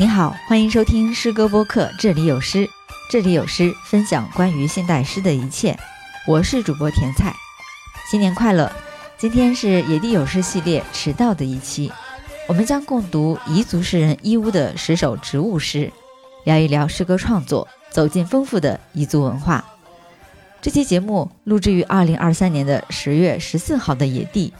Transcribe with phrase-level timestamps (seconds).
[0.00, 2.70] 你好，欢迎收听诗歌播客，这里有诗，
[3.10, 5.76] 这里有诗，分享关于现代诗的一切。
[6.24, 7.34] 我是主播甜菜，
[8.08, 8.70] 新年快乐！
[9.16, 11.92] 今天是野地有诗系列迟到的一期，
[12.46, 15.92] 我们将共读彝族诗人伊乌的十首植物诗，
[16.44, 19.64] 聊一聊诗歌创作，走进丰富的彝族文化。
[20.62, 24.52] 这期节目录制于二零二三年的十月十四号的野地，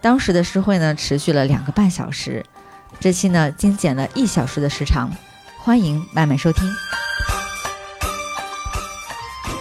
[0.00, 2.44] 当时的诗会呢持续了两个半小时。
[3.00, 5.10] 这期呢精简了一小时的时长，
[5.58, 6.64] 欢迎慢慢收听。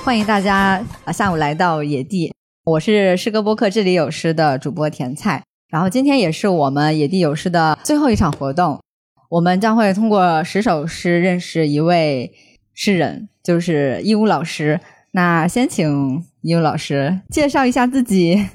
[0.03, 2.33] 欢迎大家啊下午来到野地，
[2.65, 5.43] 我是诗歌播客这里有诗的主播甜菜。
[5.69, 8.81] 然后今天也是我们野地有诗的最后一场活动，
[9.29, 12.31] 我们将会通过十首诗认识一位
[12.73, 14.79] 诗人，就是义乌老师。
[15.11, 18.49] 那先请义乌老师介绍一下自己。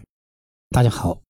[0.71, 1.28] 大家好。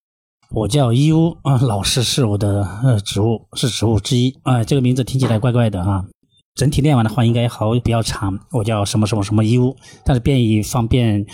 [0.50, 4.64] 我叫伊乌啊，老师是我的呃职务，是职务之一啊。
[4.64, 6.06] 这个名字听起来怪怪的哈，
[6.54, 8.38] 整体念完的话应该好比较长。
[8.52, 11.26] 我叫什么什么什么伊乌，但是便于方便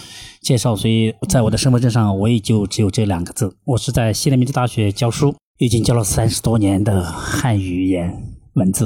[0.43, 3.57] 介绍，所以在我的身份证上我也就只有这两个字。
[3.65, 8.85] 我是在西南民族大学教书，已经教了三十多年的汉语言文字。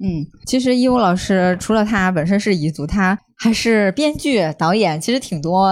[0.00, 5.66] 嗯，其实伊乌老师除了他本身是彝族，他还是编剧、导演，其实挺多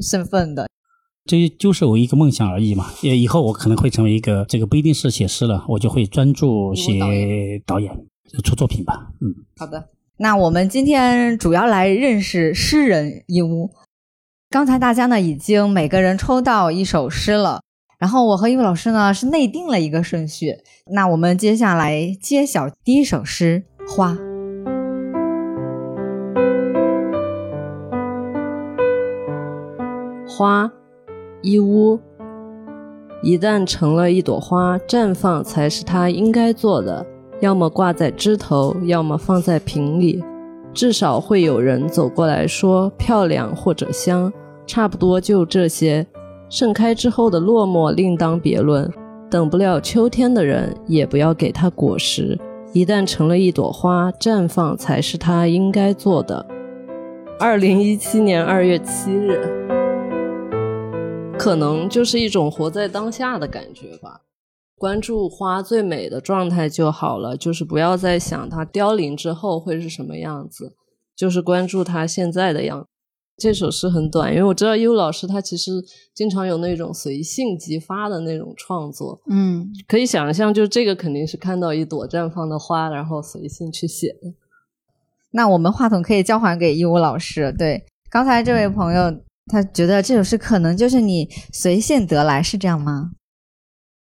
[0.00, 0.66] 身份的。
[1.28, 2.86] 这就是我一个梦想而已嘛。
[3.02, 6.98] 也以后我可能会成为一个，这个不一定是写诗了，我就会专注写
[7.66, 7.94] 导演
[8.42, 9.10] 出作品吧。
[9.20, 9.90] 嗯，好的。
[10.16, 13.70] 那我们今天主要来认识诗人义乌。
[14.48, 17.60] 刚才大家呢已经每个人抽到一首诗了，
[17.98, 20.54] 然后我和义乌老师呢是内定了一个顺序。
[20.90, 24.14] 那我们接下来揭晓第一首诗《花》。
[30.26, 30.77] 花。
[31.40, 31.98] 一屋，
[33.22, 37.06] 一旦成了一朵花，绽放才是它应该做的。
[37.40, 40.22] 要么挂在枝头，要么放在瓶里，
[40.74, 44.32] 至少会有人走过来说漂亮或者香。
[44.66, 46.06] 差不多就这些。
[46.50, 48.90] 盛开之后的落寞另当别论。
[49.30, 52.38] 等不了秋天的人，也不要给它果实。
[52.72, 56.44] 一旦成了一朵花，绽放才是它应该做的。
[57.38, 59.67] 二零一七年二月七日。
[61.38, 64.22] 可能就是一种活在当下的感觉吧，
[64.76, 70.74] 关注花最美的状态就好了，就是不要再想它凋零之后会是什么样子，
[71.16, 72.86] 就是关注它现在的样。
[73.36, 75.70] 这首诗很短，因为我知道优老师他其实
[76.12, 84.34] 经常有那种随性即发的那种创作，嗯，可以想象，就这个肯定是看到一朵绽放的花，然后随性去写的。
[85.30, 87.54] 那我们话筒可以交还给义乌老师。
[87.56, 89.20] 对，刚才这位朋友。
[89.48, 93.12] 他觉得这首诗可能就是你随性得来，是这样吗？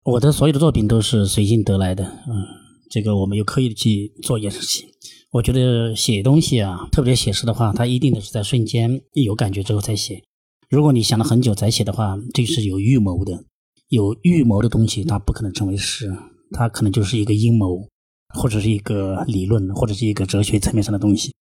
[0.04, 2.46] 我的所有的作品都是随性得来的，嗯，
[2.90, 4.88] 这个我没有刻意的去做一件事情。
[5.32, 10.24] 我觉得写东西啊，特别写诗的话，它一定的是在瞬间一有感觉之后再写。
[10.70, 13.44] 如果你想了很久再写的话，这是有预谋的。
[13.90, 16.12] 有预谋的东西，它不可能成为诗，
[16.52, 17.88] 它可能就是一个阴谋，
[18.36, 21.34] 或者是一个理论，或者是一个哲学层面上的东西。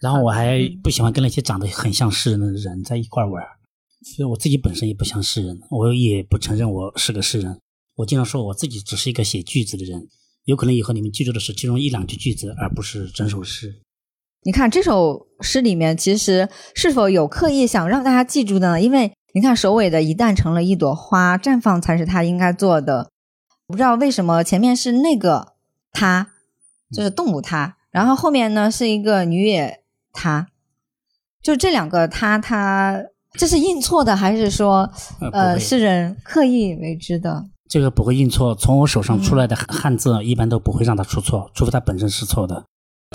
[0.00, 3.44] 然后我还不喜欢跟那些长得很像诗人的人在一块玩
[4.14, 7.60] 所以我自己本身也不像诗人，我也不承认我是个诗人。
[7.96, 10.06] 我经常说我自己只是一个写句子的人，
[10.44, 13.80] 有可能以后你们记住的是其中一两句句子，而不是整首诗。
[14.44, 18.80] 你看这首诗里面，其实是否有刻意想让大家记住的呢？
[18.80, 23.10] 因为你看首尾的一旦成了一朵花，绽放才是他应该做的。
[23.66, 25.54] 我不知道为什么前面是那个
[25.90, 26.30] 他，
[26.92, 29.82] 就是动物他，然后后面呢是一个女野。
[30.20, 30.48] 他，
[31.40, 33.00] 就这两个他，他
[33.34, 34.90] 这是印错的，还是说
[35.32, 37.44] 呃是人刻意为之的？
[37.68, 42.64] 这个不会印错，从我手上出来的汉字一般都不会让它出错，除非它本身是错的。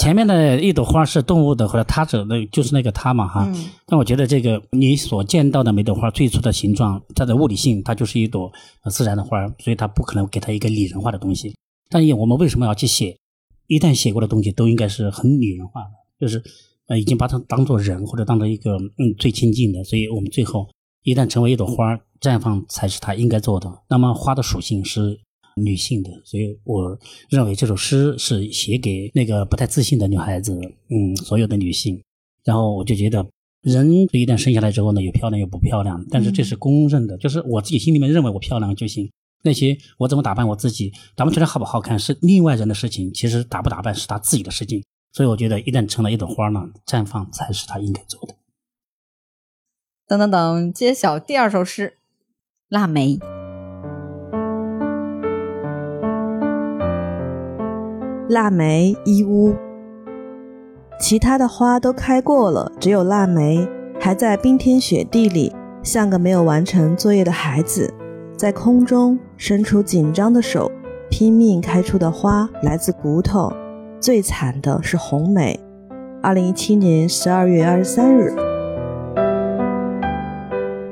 [0.01, 3.47] 前面的一朵花是动物的或者他者的，就是那个他嘛哈。
[3.85, 8.51] 但我觉得这个你所见到的每朵花最初的形状，它的物理性，它就是一朵
[8.89, 11.53] 自然的花，所以它不可能给它一个拟人化的东西。
[11.89, 13.17] 但我们为什么要去写？
[13.67, 15.89] 一旦写过的东西都应该是很拟人化的，
[16.19, 16.41] 就是。
[16.87, 20.67] 呃，已经把它当做人或者当做一个嗯最亲近的，所以我们最后
[21.03, 23.71] 一旦成为一朵花绽放才是它应该做的。
[23.89, 25.19] 那么花的属性是
[25.55, 26.97] 女性的，所以我
[27.29, 30.59] 认为这首诗是写给那个不太自信的女孩子，
[30.89, 32.01] 嗯，所有的女性。
[32.43, 33.25] 然后我就觉得，
[33.61, 39.09] 人一旦生下来之后呢，有漂亮有不漂亮，但是这是公认的，就是我自己心里面认为我漂亮就行。
[39.43, 44.83] 那些我怎么打扮我自己，打扮出来好不好看是另外人的事情，其实打不打扮是他自己的事情。
[45.13, 48.33] 所以我觉得，一旦成了一朵花呢，绽放才是他应该做的。
[50.07, 51.89] 等等等，揭晓第二首诗
[52.67, 53.17] 《腊梅》。
[58.27, 59.55] 腊梅、一屋。
[60.99, 63.67] 其他的花都开过了，只有腊梅
[63.99, 67.93] 还在冰天雪地里，像个没有完成作业的孩子，
[68.35, 70.71] 在空中伸出紧张的手，
[71.11, 73.53] 拼命开出的花来自骨头。
[74.03, 75.57] 最惨的是红梅。
[76.21, 78.35] 二零一七年十二月二十三日，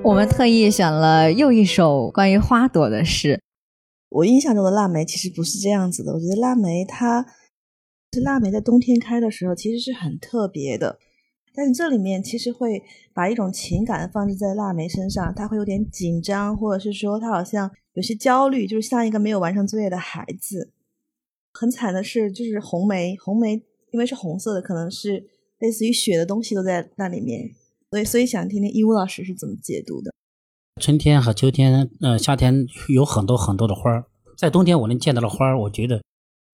[0.01, 3.41] 我们特意选了又一首关于花朵的诗。
[4.07, 6.13] 我印象中的腊梅其实不是这样子的。
[6.13, 7.25] 我觉得腊梅它，
[8.13, 10.97] 是腊梅在冬天开的时候其实是很特别的。
[11.53, 12.81] 但是这里面其实会
[13.13, 20.71] 把一种情感放置在腊梅身上，它会有点紧张，或者是说它好像有些焦虑，就是像一个没有完成作业的孩子。
[21.53, 23.63] 很惨的是，就是红梅，红梅。
[23.93, 25.27] 因为是红色的，可能是
[25.59, 27.51] 类似于血的东西都在那里面，
[27.89, 30.13] 所以所以想听听义乌老师是怎么解读的。
[30.81, 34.05] 春天和秋天，呃，夏天有很多很多的花儿，
[34.37, 36.01] 在冬天我能见到的花儿，我觉得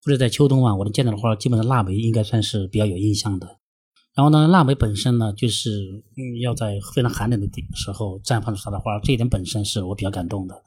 [0.03, 3.59] 或者在秋冬啊，我能见到的花儿，基本上腊梅应该算是比较有印象的。
[4.15, 5.69] 然后呢，腊梅本身呢，就是
[6.41, 10.63] 要在非常寒冷的地时候绽放出它的花，这一点本身是我比较感动的。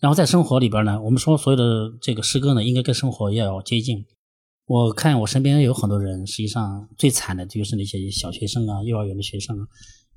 [0.00, 4.06] 然后在生活里边呢，我们说所有的这个诗歌呢，应该跟生活要接近。
[4.66, 9.66] 我看我身边有很多人，实际上最惨的就是那些小学生啊、幼儿园的学生啊，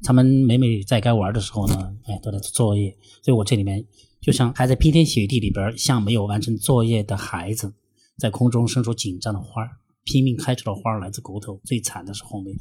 [0.03, 2.95] 他们每每在该玩的时候呢，哎，都在做作业。
[3.23, 3.83] 所以我这里面
[4.19, 7.73] 就像还在冰天雪地里边，像没有完成作业的孩子，
[8.17, 9.67] 在空中伸出紧张的花
[10.03, 11.59] 拼命开出的花来自骨头。
[11.63, 12.51] 最惨的是红梅、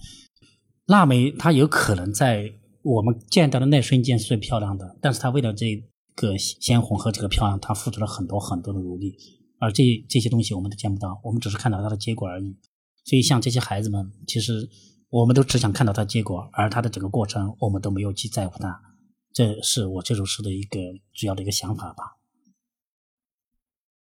[0.87, 2.51] 腊梅，它有可能在
[2.83, 5.83] 我们见到的那瞬间是最漂亮的，但是它为了这
[6.15, 9.17] 个鲜红和这个漂亮，他付出了很多很多的努力。
[9.59, 12.57] 而这这些东西我们都见不到，我们只是看到它的结果而已。
[13.05, 14.69] 所以像这些孩子们，其实
[15.11, 18.81] 我们都只想看到它结果，而它的整个过程我们都没有去在乎它。
[19.33, 20.81] 这是我这首诗的一个
[21.13, 22.17] 主要的一个想法吧。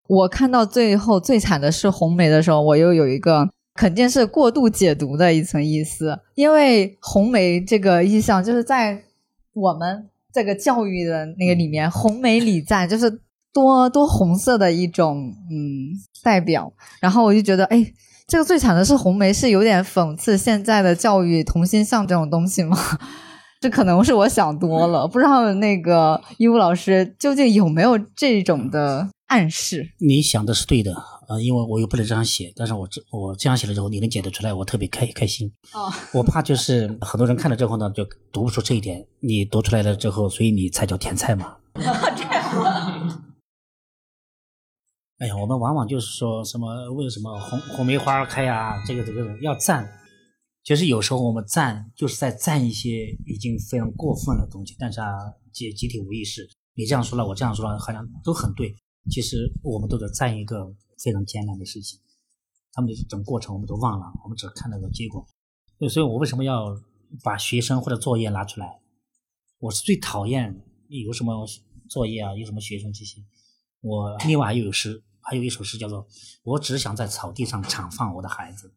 [0.07, 9.05] 我看到最后最惨的是红梅的时候，我又有一个肯定是过度解读的一层意思，因为红梅这个意象就是在
[9.53, 13.21] 我们这个教育的那个里面，红梅礼赞 就是。
[13.55, 17.87] 多多红色的一种嗯代表，然后我就觉得，哎，
[18.27, 22.77] 这个最惨的是红梅，是有点讽刺现在的教育同心像这种东西吗？
[23.61, 29.87] 这可能是我想多了， 不知道那个义务老师究竟有没有这种的暗示？
[30.05, 30.93] 你想的是对的，
[31.27, 35.51] 呃，因为我又不能这样写，但是我这我这样写了之后，你能解得出来，我特别开开心。
[35.73, 41.57] 哦， 我怕就是很多人看了之后呢，就读不出这一点，你读出来了之后，所以你才叫甜菜嘛。
[41.73, 43.23] 这样。
[45.17, 48.83] 哎呀，我们往往就是说什么为什么红红梅花开呀？
[48.85, 49.89] 这个这个要赞，
[50.63, 55.07] 其实有时候我们赞就是在赞一些已经非常过分的东西，但是啊，
[55.53, 58.75] 集集体无意识，你这样说了，我这样说了，好像都很对。
[59.09, 60.65] 其实我们都得赞一个
[61.05, 61.99] 非常艰难的事情，
[62.73, 65.23] 他们的整个过程我们都忘了，我们只看到个结果。
[65.87, 66.75] 所以，我为什么要
[67.23, 68.79] 把学生或者作业拿出来？
[69.59, 71.45] 我是最讨厌有什么
[71.87, 73.21] 作业啊，有什么学生这些。
[73.81, 76.03] 我另外还有诗，还有一首诗叫做
[76.43, 78.67] 《我只想在草地上敞放我的孩子》。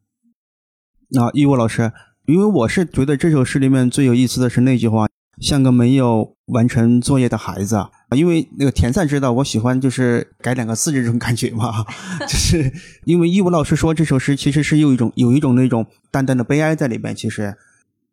[1.09, 1.91] 那义务老师，
[2.27, 5.07] 因为我是觉得这首诗里面最有意思的是那句话，
[5.39, 7.77] 像个没有完成作业的孩子。
[8.15, 11.85] 因为那个田赛知道我喜欢就是改两个字这种感觉嘛，
[12.27, 12.73] 就是
[13.05, 17.15] 因为义务老师说这首诗其实是有一种有一种那种淡淡的悲哀在里边。
[17.15, 17.55] 其实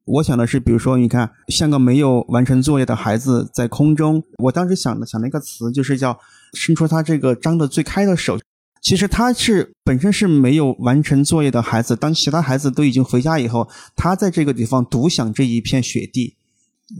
[0.04, 6.18] 我想的是，比如说你看，像个没有完成作业的孩子在空中，我当时想的想了一个词，就是叫。
[6.54, 8.38] 伸出他这个张的最开的手，
[8.80, 11.94] 其实他是本身是没有完成作业的孩子。
[11.94, 16.36] 当其他孩子都已经回家以后，他在这个地方独享这一片雪地。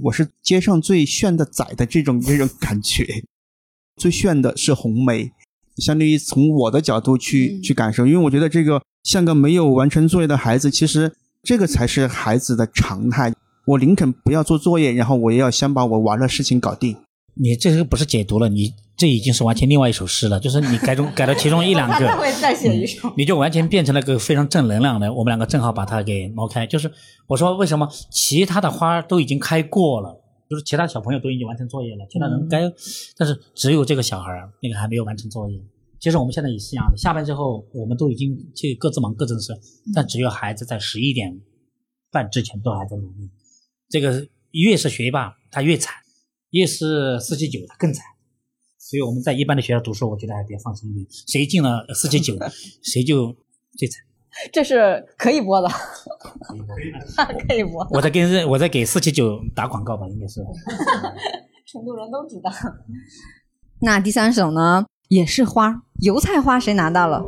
[0.02, 3.06] 我是街上最炫的仔的这种这种感觉。
[3.96, 5.32] 最炫的是红梅，
[5.76, 13.32] 相当于从我的角度去去感受，因为我觉得这个像个没有完成作业的孩子，其实这个才是孩子的常态。
[13.64, 16.96] 我宁肯不要做作业，然后我也要先把我玩的事情搞定。
[17.38, 25.12] 你这个不是解读了，你这已经是完全另外一首诗了，就是你改中 改了其中一两个，会再写一首，你就完全变成了个非常正能量的。
[25.12, 26.90] 我们两个正好把它给挪开，就是
[27.26, 32.62] 我说为什么其他的花都已经开过了，就是其他小朋友都已经完成作业了，其他人该，
[33.18, 35.60] 但是只有这个小孩那个还没有完成作业。
[36.00, 39.52] 其实我们现在也是一样的，下班之后我们都已经去各自忙各自的事，
[39.94, 41.38] 但只有孩子在十一点
[42.10, 43.30] 半之前都还在努力。
[43.90, 45.94] 这个越是学霸，他越惨。
[46.50, 48.04] 越是四七九，的更惨，
[48.78, 51.06] 所以我们在一般的学校读书，我觉得还比较放心一点。
[51.10, 52.34] 谁进了四七九，
[52.82, 53.34] 谁就
[53.76, 54.02] 最惨。
[54.52, 55.68] 这是可以播的，
[57.48, 57.86] 可以播。
[57.90, 60.40] 我在跟我在给四七九打广告吧，应该是。
[61.66, 62.50] 成都人都知道。
[63.80, 67.24] 那第三首呢，也是花，油菜花，谁拿到了？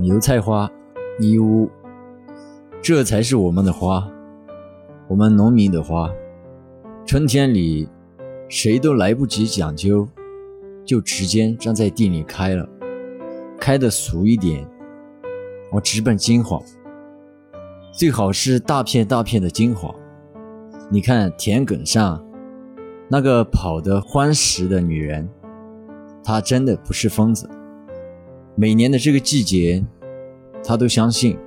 [0.00, 0.70] 油菜花，
[1.20, 1.70] 义乌，
[2.82, 4.10] 这才是我们的花，
[5.08, 6.12] 我们农民的花。
[7.06, 7.88] 春天里，
[8.46, 10.06] 谁都来不及讲究，
[10.84, 12.68] 就直接站在地里开了，
[13.58, 14.68] 开的俗一点，
[15.72, 16.62] 我直奔金黄，
[17.90, 19.94] 最好是大片大片的金黄。
[20.90, 22.22] 你看田埂上
[23.08, 25.26] 那个跑得欢实的女人，
[26.22, 27.48] 她真的不是疯子。
[28.54, 29.82] 每年的这个季节，
[30.62, 31.38] 她都相信，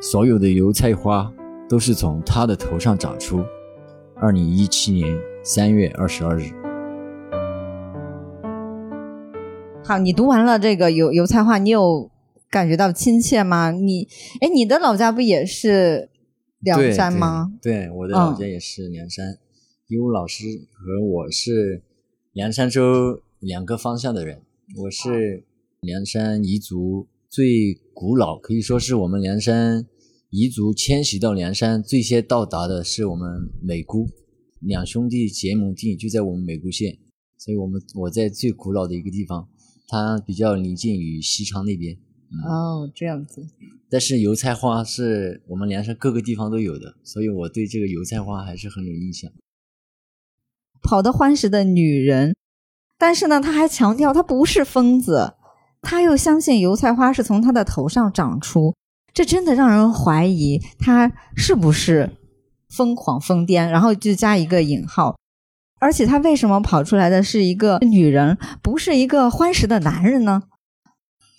[0.00, 1.30] 所有的油菜花
[1.68, 3.42] 都是从他的头上长出。
[4.16, 6.50] 二零一七年三月二十二日。
[9.84, 12.10] 好，你读完了这个油油菜花，你有
[12.50, 13.70] 感觉到亲切吗？
[13.70, 14.08] 你，
[14.40, 16.08] 哎，你的老家不也是
[16.60, 17.52] 凉山吗？
[17.60, 19.38] 对，我的老家也是凉山。
[19.88, 21.82] 义乌老师和我是
[22.32, 24.40] 凉山州两个方向的人。
[24.82, 25.44] 我是
[25.80, 29.86] 凉山彝族最古老，可以说是我们凉山。
[30.34, 34.08] 彝族迁徙到凉山，最先到达的是我们美姑，
[34.58, 36.98] 两兄弟结盟地就在我们美姑县，
[37.38, 39.48] 所以我们我在最古老的一个地方，
[39.86, 41.96] 它比较临近于西昌那边。
[42.48, 43.46] 哦，这样子。
[43.88, 49.30] 但是油菜花是我们凉山各个地方都有的，所以我对这个油菜花还是很有印象。
[50.82, 52.34] 跑得欢实的女人，
[52.98, 55.34] 但是呢，他还强调他不是疯子，
[55.80, 58.74] 他又相信油菜花是从他的头上长出。
[59.14, 62.10] 这真的让人怀疑他是不是
[62.68, 65.16] 疯狂疯癫，然后就加一个引号。
[65.80, 70.42] 而且他为什么跑出来的是一个女人，不是一个欢实的男人呢？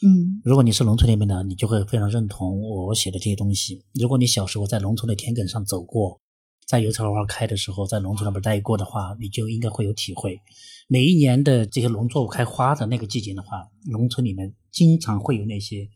[0.04, 3.84] 嗯，如果你是农村里面的，你就会非常认同我写的这些东西。
[4.00, 6.22] 如果你小时候在农村的田埂上走过，
[6.68, 10.40] 在油菜花开的时候，在农村那边待过的话，你就应该会有体会。
[10.88, 15.88] 每一年的这些农作物开花的那个季节的话，农村里面经常会有那些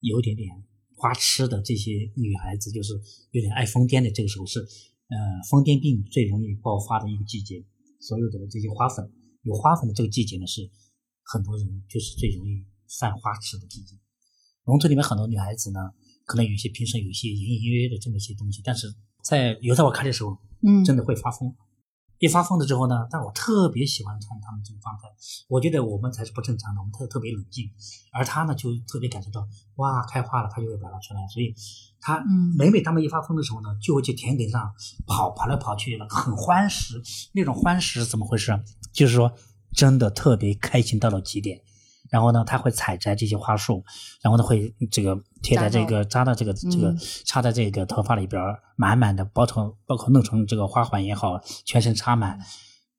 [0.00, 0.48] 有点点。
[1.02, 2.92] 花痴的这些女孩子，就是
[3.32, 4.08] 有点爱疯癫的。
[4.12, 5.18] 这个时候是，呃，
[5.50, 7.64] 疯癫病最容易爆发的一个季节。
[7.98, 9.10] 所有的这些花粉，
[9.42, 10.70] 有花粉的这个季节呢，是
[11.24, 12.64] 很多人就是最容易
[13.00, 13.96] 犯花痴的季节。
[14.64, 15.80] 农村里面很多女孩子呢，
[16.24, 18.86] 可能有些平时有一些隐隐约约的这么一些东西，但是
[19.24, 21.52] 在油菜花开的时候，嗯，真的会发疯。
[22.22, 25.12] 一发疯了之后呢，但我特别喜欢看他们这个状态。
[25.48, 27.68] 我觉得我们才是不正常的，我们特特别冷静，
[28.12, 31.26] 而他呢就特别感受到，哇，开花了，他就会表达出来。
[31.26, 31.52] 所以，
[32.00, 32.22] 他
[32.56, 34.72] 每每他们一发疯的时候呢，就会去田埂上
[35.04, 37.02] 跑，跑来跑去的，很欢实。
[37.32, 38.56] 那种欢实怎么回事？
[38.92, 39.32] 就是说，
[39.72, 41.60] 真的特别开心到了极点。
[42.12, 43.82] 然后呢，他会采摘这些花束，
[44.20, 48.38] 然后呢会这个贴在这个扎到这个这个插在这个头发里边，
[48.76, 52.38] 满满的包成包括弄成这个花环也好，全身插满，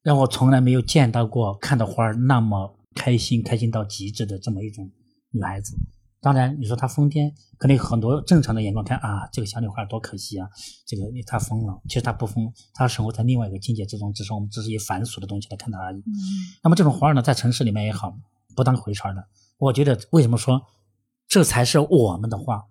[0.01, 4.89] 让我从来没有见到过看到花那么开心，开心到极致的这么一种
[5.29, 5.75] 女孩子。
[6.20, 10.50] 当然，你说她疯癫，肯定很多正常的眼光看啊，这个小女孩多可惜啊，
[10.88, 11.79] 这个她疯了。
[11.88, 16.01] 其实她不疯，她生活在另外一个境界之中，只是我们只是以凡俗的东西来看她而已。
[16.63, 18.17] 那么这种花呢，在城市里面也好。
[18.55, 20.62] 不当回事儿的，我觉得为什么说
[21.27, 22.63] 这才是我们的花？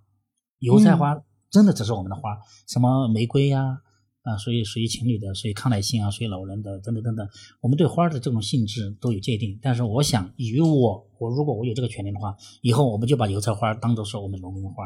[0.58, 1.20] 油菜花
[1.50, 3.80] 真的只是我们的花，什么玫瑰呀，
[4.22, 7.28] 啊，属于属于情侣的，属于康乃馨啊，属于老人的，等等等等。
[7.60, 9.58] 我们对花的这种性质都有界定。
[9.60, 14.84] 但是我想，以我我如果我有这个权利的话，以后我们就把油菜花当做是我们农民的花。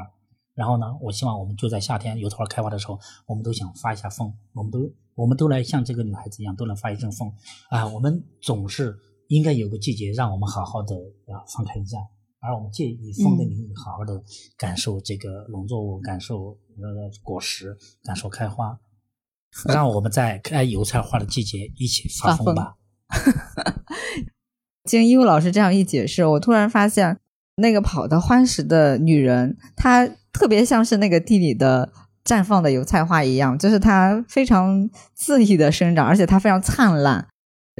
[0.55, 7.31] 然后呢，我希望我们就在夏天油菜花开花的时候，我们都想发一下疯，我们都我们都来像这个女孩子一样，都能发一阵疯
[7.69, 7.87] 啊！
[7.89, 8.99] 我们总是。
[9.29, 10.95] 应该有个季节，让我们好好的
[11.27, 11.99] 啊放开一下，
[12.41, 14.23] 而我们借以风的名义，好好的
[14.57, 18.79] 感受这个农作物，感受呃果实，感受开花，
[19.69, 22.77] 让我们在开油菜花的季节一起发疯吧。
[24.85, 27.19] 经一务老师这样一解释，我突然发现，
[27.57, 31.93] 那个跑得欢实的女人，她特别像是那个地里的
[32.25, 37.27] 绽放的油菜花一样，就是她非常恣意的生长，而且她非常灿烂。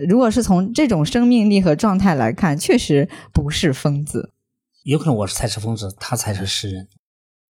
[0.09, 4.33] 如果是从这种生命力和状态来看，确实不是疯子。
[4.85, 6.89] 有可能我是才是疯子，他才是诗人。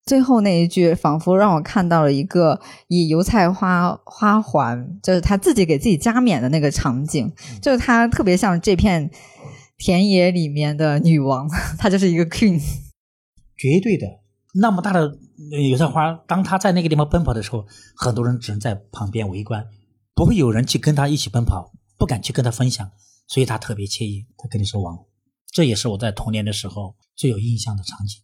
[0.05, 7.29] 最后那一句，仿佛让我看到了一个以油菜花花环，就是他自己给自己加冕的那个场景，
[7.61, 9.11] 就是他特别像这片
[9.77, 12.57] 田野里面的女王， 她就是一个 queen。
[13.57, 14.07] 绝对的，
[14.53, 15.17] 那么大的
[15.69, 17.65] 油菜花，当他在那个地方奔跑的时候，
[17.97, 19.65] 很多人只能在旁边围观，
[20.15, 21.73] 不会有人去跟他一起奔跑。
[21.97, 22.91] 不敢去跟他分享，
[23.27, 24.27] 所以他特别惬意。
[24.37, 25.05] 他跟你说王，
[25.51, 28.21] 这也是我在童年的时候最有印象的场景。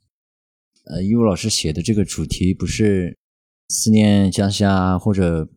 [0.85, 3.17] 呃，义务老师写的这个主题不是
[3.69, 5.49] 思念家乡啊或者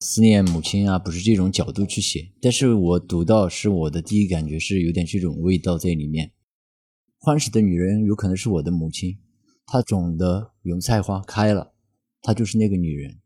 [0.00, 2.32] 思念母亲啊，不是这种角度去写。
[2.40, 6.32] 但是我读到是我的第一感觉是有点这种味道在里面。
[7.18, 9.18] 欢喜的女人有可能是我的母亲，
[9.66, 11.74] 她种的油菜花开了，
[12.20, 13.20] 她就是那个女人，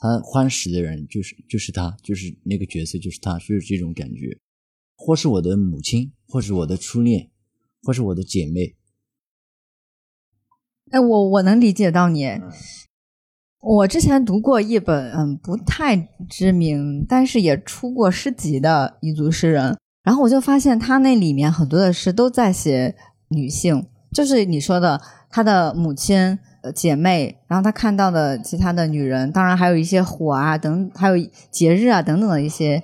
[0.00, 4.38] 她欢喜的人就是就是他，就是那个角色就是他，就是这种感觉，
[4.96, 7.30] 或是我的母亲，或是我的初恋，
[7.82, 8.74] 或是我的姐妹。
[10.90, 12.26] 哎，我我能理解到你。
[13.60, 22.96] 我之前读过一本嗯不太知名，但是也出过诗集的彝族诗人，然后我就发现他那里面很多的诗都在写
[23.28, 26.38] 女性，就是你说的他的母亲、
[26.74, 31.14] 姐妹，然后她看到的其他的女人，当然还有一些火啊等，还有
[31.50, 32.82] 节日啊等等的一些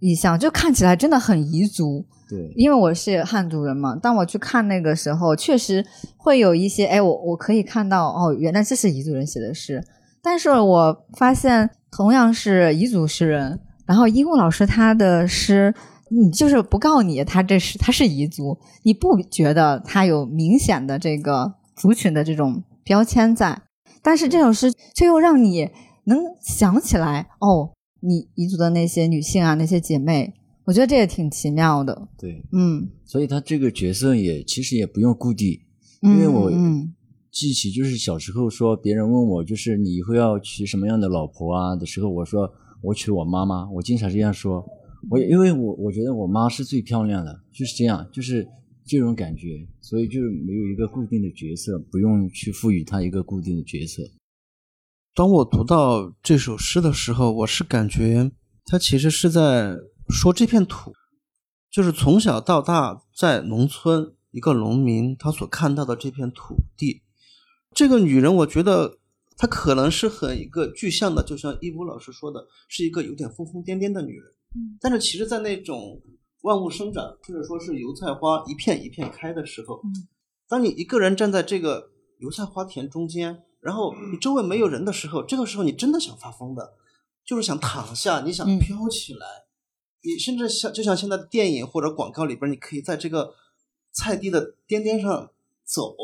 [0.00, 2.04] 意象，就看起来真的很彝族。
[2.28, 5.84] 对，因为我是汉族人嘛，当我去看那个时候，确实
[6.18, 9.82] 会有一些，哎，我我可以看到，哦，原来这是彝族人写的诗。
[10.22, 15.74] 但是我发现，同样是彝族诗人，然后伊木老师他的诗，
[16.10, 23.62] 你就是不告你他这是他是彝族，你不觉得他有明显的这个族群的这种标签在？
[24.02, 25.68] 但是这首诗却又让你
[26.04, 30.32] 能想起来，哦，你彝族的那些女性啊，那些姐妹，
[30.64, 32.08] 我觉得这也挺奇妙的。
[32.16, 35.60] 对，嗯，所以他这个角色也其实也不用固定，
[36.00, 36.94] 因为我嗯。
[37.30, 42.50] 记起就是小时候说别人问我就是你以后要娶什么样的老婆啊的时候，我说
[42.82, 43.70] 我娶我妈妈。
[43.70, 44.64] 我经常这样说，
[45.10, 48.48] 我因为我我觉得我妈是最漂亮的，就是这样，就是
[48.84, 54.02] 这种感觉，所以就没有一个固定的角色，不用去赋予她一个固定的角色。
[55.14, 58.30] 当我读到这首诗的时候，我是感觉
[58.66, 59.78] 他其实是在
[60.10, 60.92] 说这片土，
[61.70, 67.02] 就是从小到大在农村一个农民他所看到的这片土地。
[67.74, 68.98] 这个女人，我觉得
[69.38, 74.24] 她可能是很一个具象的，就像一武老师说的，是一个有点疯疯癫癫的女人。
[74.54, 75.98] 嗯，但是其实，在那种
[76.42, 79.80] 万物生长，或者说是油菜花一片一片开的时候，
[80.48, 86.74] 当你一个人站在这个油菜花田中间，然后你周围没有人的时候，这个时候你真的想发疯的，
[87.24, 89.26] 就是想躺下，你想飘起来，
[90.02, 93.34] 你甚至像就像现在的电影或者广告里边，你可以在这个
[93.92, 95.30] 菜地的颠颠上
[95.64, 95.94] 走。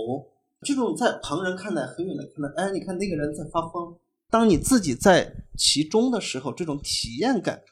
[0.62, 3.96] 这种在旁人看来很远的看来，哎，你看那个人在发疯。
[4.30, 7.62] 当你自己在其中的时候，这种体验感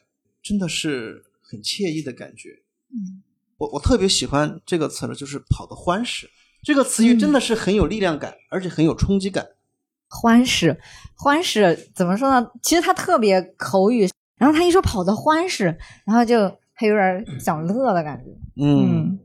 [0.41, 2.49] 真的是很惬意的感觉。
[2.89, 3.21] 嗯，
[3.57, 6.27] 我我特别喜欢这个词了，就是跑得欢实。
[6.63, 9.47] 这个词语真的是很有力量感，而且很有冲击感。
[10.09, 10.81] 欢实，
[11.15, 12.49] 欢实怎么说呢？
[12.63, 18.31] 其实他特别口语，然后他一说跑得欢实，然后就还有点想乐的感觉。
[18.55, 19.19] 嗯。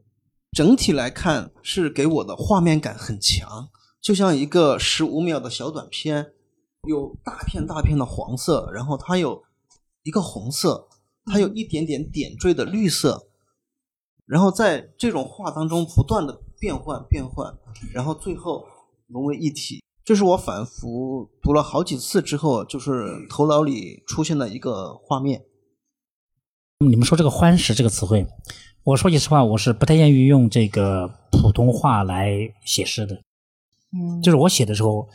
[0.53, 3.69] 整体来看是给我的画面感很强，
[4.01, 6.33] 就像一个十五秒的小短片，
[6.89, 9.45] 有大片大片的黄色，然后它有
[10.03, 10.88] 一个红色，
[11.31, 13.29] 它有一点点点缀的绿色，
[14.27, 17.55] 然后在这种画当中不断的变换变换，
[17.93, 18.65] 然后最后
[19.07, 19.83] 融为一体。
[20.05, 25.45] 这是我反复读了好几次之后，就是头脑里出现的一个画面。
[26.79, 28.27] 你们说这个“欢实”这个词汇。
[28.85, 33.21] 我说句实话，我是不太愿意用这个普通话来写诗的。
[33.93, 35.07] 嗯，就是我写的时候，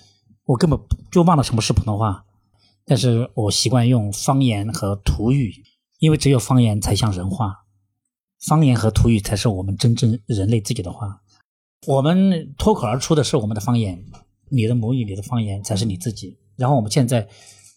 [0.46, 0.80] 我根本
[1.12, 2.24] 就忘了什么是普通话，
[2.86, 5.54] 但是我习惯用方言和土语，
[6.04, 7.64] 因为只有方言才像人话，
[8.46, 11.22] 方言和土语才是我们真正人类自己的话。
[11.88, 14.04] 我们脱口而出的是我们的方言，
[14.50, 16.38] 你的母语，你的方言才是你自己。
[16.58, 17.26] 然后我们现在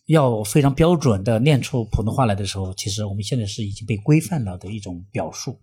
[0.07, 5.61] 要非常标准的念出普通话来的时候，其实我们现在是已经被规范了的一种表述。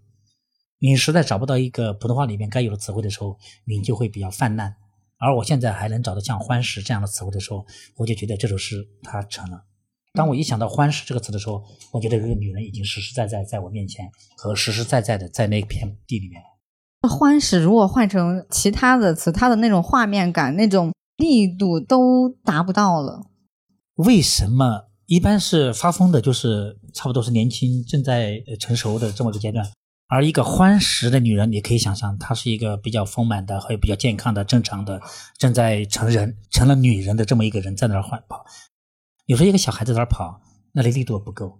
[0.80, 4.74] 你实在找不到一个普通话里面该有的词汇的时候，你就会比较泛滥。
[5.18, 7.66] 而我现在还能找到像“欢实”这样的词汇的时候，
[7.98, 9.66] 我就觉得这首诗它成了。
[10.14, 16.40] 当我一想到“欢实”这个词的时候，我觉得这个女人已经实实在在在我面前，和实实在在的在那片地里面。
[17.10, 23.22] 欢实如果换成其他的词，它的那种画面感、那种力度都达不到了。
[23.96, 29.68] 为什么一般是发疯的，就是差不多是年轻、正在成熟的这么个阶段？
[30.08, 35.02] 而一个欢实的女人，你可以想象，她是一个比较丰满的，还有比较健康的、正常的，
[35.40, 38.46] 正在成人、成了女人的这么一个人在那儿欢跑。
[39.26, 40.42] 有时候一个小孩子在那跑，
[40.74, 41.60] 那里力度不够。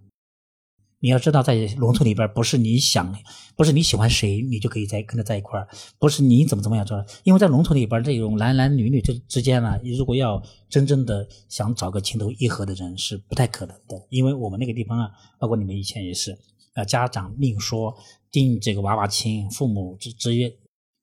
[1.00, 3.14] 你要知道，在农村里边，不是你想，
[3.56, 7.04] 不是你喜欢谁，你就可以在跟他在一块儿，不是你怎么怎么样做。
[7.24, 14.06] 因为在农村里边，这种男男女女之之间呢，如果要真正的想找个情投意合的人，是不太可能的。
[14.08, 16.38] 因为我们那个地方啊，包括你们以前也是。
[16.74, 17.96] 呃，家长命说
[18.32, 20.52] 定这个娃娃亲，父母之之约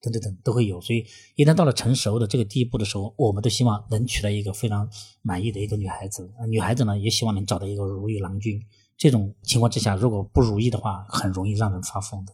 [0.01, 4.89] 等等等都会有，所以一旦到了成熟的这个地步的时候，我们都希望能娶到一个非常
[5.21, 6.29] 满意的一个女孩子。
[6.49, 8.59] 女孩子呢，也希望能找到一个如意郎君。
[8.97, 12.33] 这种情况之下，如果不如意的话，很容易让人发疯的。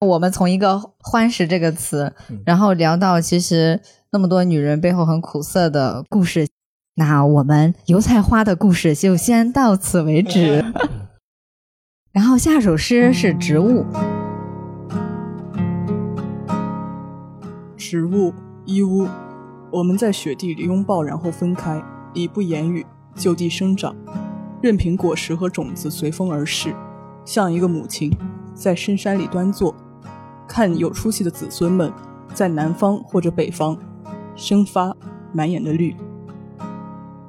[0.00, 2.14] 我们从一个“欢实”这个词，
[2.46, 6.48] 然后聊到其实那么多女人背后很苦涩的故事。
[6.94, 10.64] 那我们油菜花的故事就先到此为止。
[12.12, 13.84] 然后下首诗是植物。
[17.80, 18.34] 植物
[18.66, 19.08] 一屋，
[19.70, 23.96] 我们在雪地里拥抱，然后分开，以不言语就地生长，
[24.60, 26.74] 任凭果实和种子随风而逝，
[27.24, 28.14] 像一个母亲
[28.52, 29.74] 在深山里端坐，
[30.46, 31.90] 看有出息的子孙们
[32.34, 33.74] 在南方或者北方
[34.36, 34.94] 生发
[35.32, 35.96] 满眼的绿。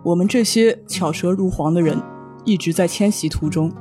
[0.03, 1.97] 我们这些巧舌如簧的人，
[2.43, 3.71] 一直在迁徙途中，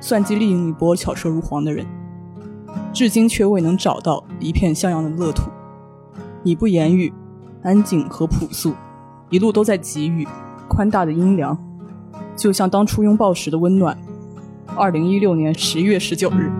[0.00, 1.84] 算计另一波巧舌如簧的人，
[2.92, 5.50] 至今却未能找到一片像样的乐土。
[6.42, 7.12] 你不言语，
[7.62, 8.74] 安静和朴素，
[9.28, 10.26] 一路都在给予
[10.68, 11.56] 宽大的阴凉，
[12.34, 13.98] 就像当初拥抱时的温暖。
[14.74, 16.50] 二零一六年十一月十九日，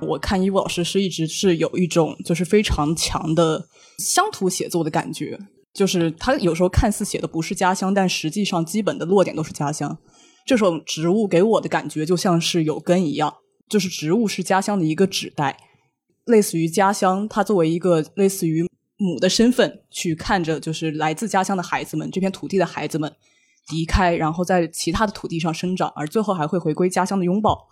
[0.00, 3.68] 我看伊务老师是一直是有一种就是非常强的
[3.98, 5.38] 乡土写作的感觉，
[5.72, 9.96] 就是他有时候看似写的不是家乡，但实际上基本的落点都是家乡。
[10.44, 13.34] 这种植物给我的感觉就像是有根一样，
[13.68, 15.56] 就是植物是家乡的一个指代。
[16.26, 18.64] 类似于家乡，他作为一个类似于
[18.96, 23.12] 母的身份去看着，就是来自家乡的孩子们，这片土地的孩子们
[23.70, 27.68] 离开，然后在其他的土地上生长，而最后还会回归家乡的拥抱。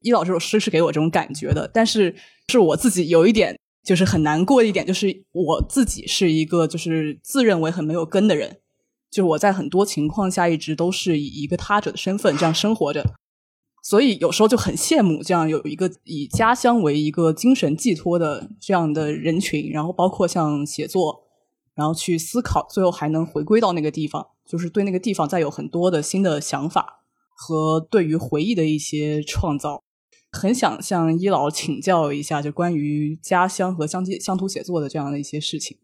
[0.00, 2.14] 伊老这首诗是给我这种感觉的，但是
[2.48, 8.60] 是我自己有一点就是很难过一点，就是我自己是一个就是自认为很没有根的人，
[9.10, 13.04] 就是我在很多情况下一直都是以一个他者的身份这样生活着。
[13.82, 21.22] 所以有时候就很羡慕这样有一个以家乡为一个精神寄托的这样的人群，然后包括像写作，
[21.74, 27.02] 然后去思考，最后还能回归到那个地方，就是对那个地方再有很多的新的想法
[27.34, 29.82] 和对于回忆的一些创造。
[30.32, 35.78] 很想向一老请教一下，就关于家乡和乡乡土写作的这样的一些事情。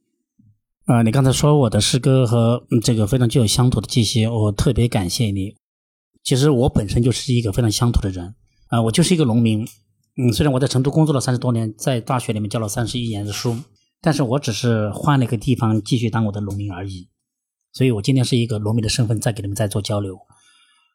[0.84, 5.56] 啊，你刚才说我的诗歌和这个非常具有乡土的气息，我特别感谢你。
[6.26, 8.34] 其实我本身就是一个非常乡土的人，
[8.66, 9.64] 啊，我就是一个农民，
[10.16, 13.56] 嗯，虽然我在成都工作了三十多年，在大学里面教了三十一年的书，
[14.00, 17.08] 但是我只是换了一个地方继续当我的农民而已，
[17.72, 20.18] 所以我今天是一个农民的身份在给你们在做交流。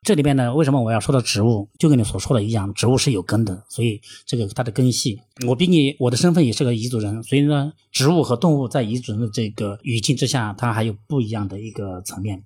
[0.04, 1.70] 这里面呢，为什么我要说到植物？
[1.80, 12.44] 就跟你所说的一样，植物是有根的，所以这个它的根系，我比你我的身份也是个彝族人，所以呢，植物和动物在彝族人的这个语境之下，它还有不一样的一个层面。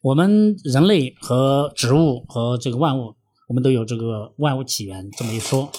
[0.00, 3.16] 我们人类和植物和这个万物，
[3.48, 5.70] 我们都有这个万物起源这么一说。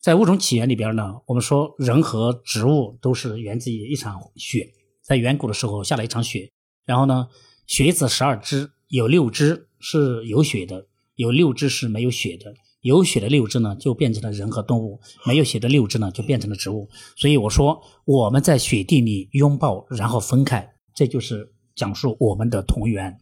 [0.00, 4.68] 在物种起源里边呢，我们说人和植物都是源自于一场雪，
[5.02, 6.52] 在远古的时候下了一场雪，
[6.84, 7.26] 然后呢，
[7.66, 12.54] 雪子十二只，有六只是有雪的，有六只是没有雪的。
[12.82, 16.88] 有血的六只呢，就变成了人和动物；没有血的六只呢，就变成了植物。
[17.16, 23.18] 所以我说，我们在雪地里拥抱，然后分开，这就是讲述我们的同源。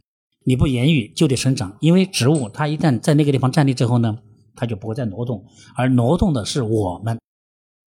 [0.47, 4.19] 你不言语就得生长，因为植物它一旦在那个地方站立之后呢，
[4.55, 7.19] 它就不会再挪动，而挪动的是我们。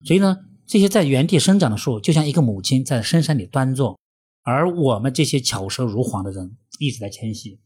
[0.03, 3.99] 所以呢，这些在原地生长的树，就像一个母亲在深山里端坐，
[4.41, 7.59] 而我们这些巧舌如簧的人一直在迁徙，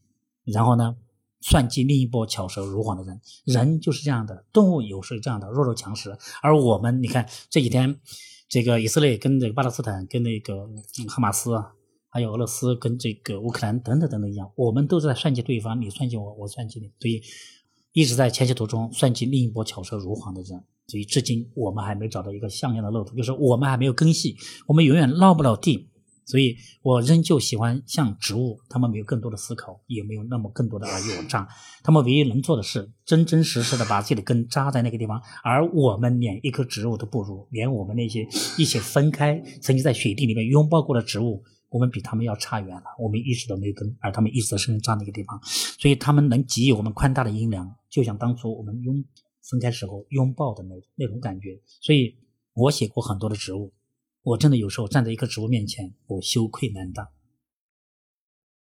[0.44, 0.96] 然后呢，
[1.40, 3.20] 算计另一波巧舌如簧的人。
[3.44, 7.98] 人就是这样的，动物有时这样的弱肉强食，而我们，你看这几天，
[8.48, 10.68] 这个以色列跟这个巴勒斯坦跟那个
[11.08, 11.50] 哈马斯。
[12.14, 17.22] 还有俄罗斯跟这个乌克兰等等等等一样，我们都在算计对方，你算计我，我算计你，所以
[17.92, 25.88] 一直在迁徙途中算计另一波巧舌如簧的人，所以至今我们还没找到一个像样的路途，就是我们还没有根系，我们永远落不了地，
[26.26, 31.48] 所以我仍旧喜欢像植物，他们没有更多的思考，也没有那么更多的尔虞我诈，
[31.82, 41.42] 他们唯一能做的是真真实实的把自己的根扎在那个地方，而我们连一棵植物都不如，连我们那些一起分开曾经在雪地里面拥抱过的植物。
[41.72, 49.02] 我们比他们要差远了，我们一直都没根，而他们一直在生长那个地方，所以他们能给予我们宽大的阴凉，就像当初我们拥
[49.40, 51.58] 分开时候拥抱的那那种感觉。
[51.80, 52.14] 所以
[52.52, 53.72] 我写过很多的植物，
[54.22, 57.08] 我真的有时候站在一棵植物面前，我羞愧难当。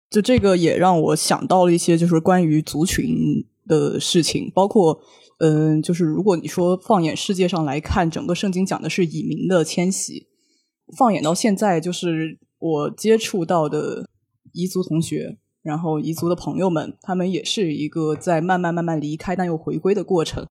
[0.09, 5.00] 就这个也让我想到了一些，就是关于族群的事情，包括
[5.40, 10.28] 嗯，就是如果你说放眼世界上来看，整个圣经讲的是以民的迁徙，
[10.96, 12.38] 放眼到现在就是。
[12.64, 14.09] 我接触到的
[14.55, 20.46] 彝族同学，然后彝族的朋友们，他们也是一个在慢慢慢慢离开但又回归的过程。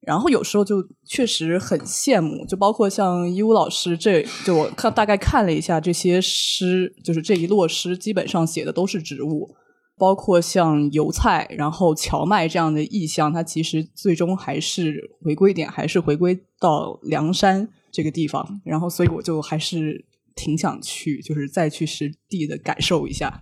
[0.00, 9.54] 然后有时候就确实很羡慕，就包括像伊乌老师，这就我看大概看了一下这些诗，就是这一摞诗基本上写的都是植物，
[9.96, 17.68] 包括像油菜，然后荞麦这样的意象，它其实最终还是回归点，还是回归到梁山。
[17.90, 20.04] 这个地方，然后所以我就还是
[20.38, 23.40] 挺想去，就是再去实地的感受一下。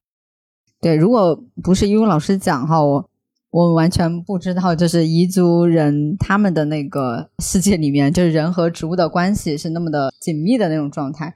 [0.81, 3.11] 对，如果不是因为老师讲哈，我
[3.51, 11.35] 我完全不知道，就是彝族人他们的那个世界里面，就是人和植物的关系是那么的紧密的那种状态。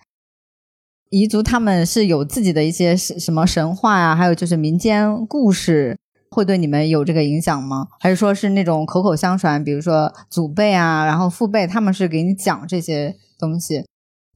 [1.10, 5.98] 彝族他们是有自己的一些什什么神话啊，还有就是民间故事，
[6.30, 7.88] 会对你们有这个影响吗？
[7.98, 13.84] 还是说是那种口口相传，比如说祖辈啊，然后父辈他们是给你讲这些东西？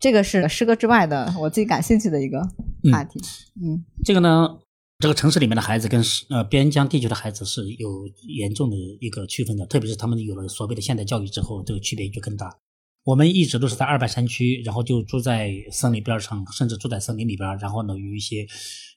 [0.04, 2.38] 这个是诗歌之外的，我自己感兴趣的一个
[2.92, 3.18] 话题。
[3.56, 4.58] 嗯，这个呢，
[4.98, 12.54] 这个城市里面的孩子跟呃边疆地区的孩子是有严重的一个区分的，特别是他们有了所谓的现代教育之后，这个区别就更大。
[13.04, 17.46] 我们一直都是在二百山区，然后就住在森林边上，甚至住在森林里边。
[17.58, 18.46] 然后呢，有一些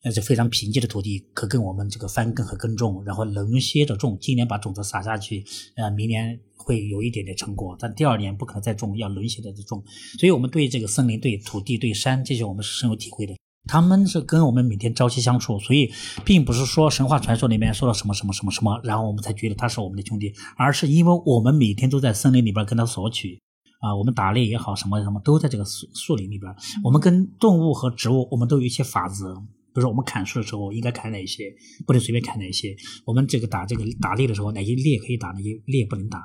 [0.02, 4.17] 呃就非常贫瘠的土地，可跟我们这个翻耕和耕种，然后轮歇着种。
[4.22, 5.43] 今年把种子撒下去，
[5.76, 9.84] 呃，明年会有一点点成果，但第二年不可能再种，要轮歇着种。
[10.17, 13.36] 所以我们对这个森林、对土地、对山这些，我们是深有体会的。
[13.67, 15.91] 他们是跟我们每天朝夕相处，所以
[16.24, 23.38] 并不是说神话传说里面说了什么什么什么什么，然后我们才觉得他是我们的兄弟，而是因为我们每天都在森林里边跟他索取。
[23.80, 26.52] 啊，我们打猎也好，什么什么都在这个树树林里边。
[26.84, 29.36] 我们跟动物和植物，我们都有一些法则。
[29.74, 31.54] 比如说，我们砍树的时候应该砍哪些，
[31.86, 32.76] 不能随便砍哪些。
[33.06, 36.24] 我们这个打这个打猎的时候，哪些猎可以打，哪些猎不能打。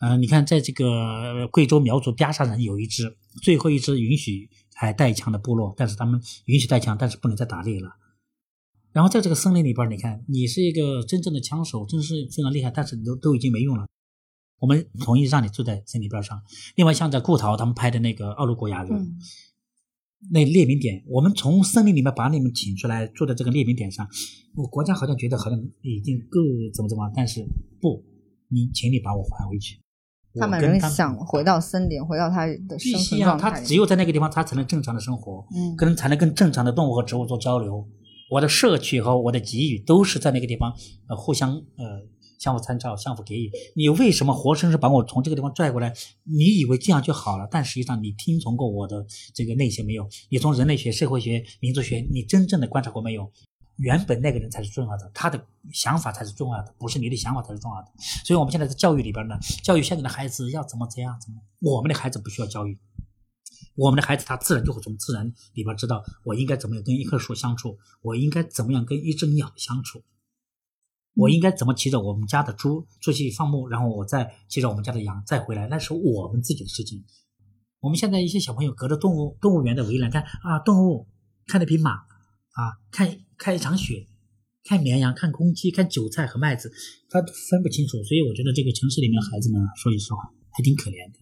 [0.00, 7.88] 嗯，你看，在这个贵州苗族边上人有一支，最后一支允许还带枪的部落，但是他们允许带枪，但是不能再打猎了。
[8.92, 13.86] 然后在这个森林里边，你看，你是一个真正的枪手，真是非常厉害，但是都都已经没用了。
[14.58, 16.40] 我们同意让你住在森林边上。
[16.74, 18.90] 另外，像在顾陶他们拍的那个《奥鲁国雅人》，
[20.32, 24.08] 那列名点，我们从森林里面把你们请出来，住在这个列名点上。
[24.56, 26.40] 我国家好像觉得好像已经够
[26.74, 27.46] 怎么怎么，但是
[27.80, 28.04] 不，
[28.48, 29.80] 你请你把我还回去。
[30.40, 33.50] 他们人想回到森林，回到他的生存状态。
[33.50, 37.88] 他只有在那个地方，他才能正常的生活，嗯，跟才能跟正常的动物和植物做交流。
[38.30, 40.72] 我的社区和我的给予都是在那个地方，
[41.08, 42.02] 呃，互相呃。
[42.38, 43.50] 相互参照，相互给予。
[43.74, 45.92] 你为什么活生生把我从这个地方拽过来？
[46.22, 47.48] 你以为这样就好了？
[47.50, 50.08] 但实际上，你听从过我的这个内心没有？
[50.30, 53.30] 你从人类学、社会学、民族学，你真正的观察过没有？
[53.76, 55.40] 原本那个人才是重要的，他的
[55.72, 57.88] 想法才是重要的，不是你的想法才是重要的。
[58.24, 61.40] 所以，我们现在在教育里边呢，教育现在的孩子要怎么怎样怎么？
[61.60, 62.76] 我们的孩子不需要教育，
[63.76, 70.02] 我们的孩子他自然就会从自然里边知道，我应该怎么样跟一棵树相处，我应该怎么样跟一只鸟相处。
[71.18, 75.66] 我应该怎么骑着我们家的猪出去放牧，然后我再骑着我们家的羊再回来？
[75.66, 77.04] 那是我们自己的事情。
[77.80, 81.08] 我们现在一些小朋友隔着动物动物园的围栏看啊，动物
[81.46, 84.06] 看那匹马啊，看看一场雪，
[84.62, 86.70] 看绵羊，看公鸡，看韭菜和麦子，
[87.10, 88.00] 他分不清楚。
[88.04, 90.20] 所以我觉得这个城市里面的孩子们，说句实话，
[90.52, 91.18] 还挺可怜的。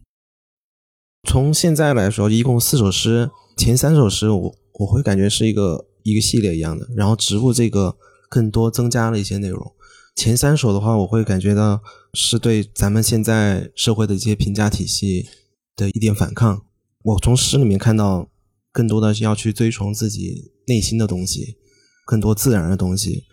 [1.26, 7.96] 从现在来说，一共四首诗，前三首诗我我会感觉是一个一个系列一样的，然后植物这个
[8.28, 9.72] 更多增加了一些内容。
[10.16, 11.82] 前三首的话，我会感觉到
[12.14, 15.28] 是对咱们现在社会的一些评价体系
[15.76, 16.62] 的一点反抗。
[17.04, 18.26] 我从诗里面看到，
[18.72, 21.58] 更多的是要去追从自己内心的东西，
[22.06, 23.24] 更多自然的东西。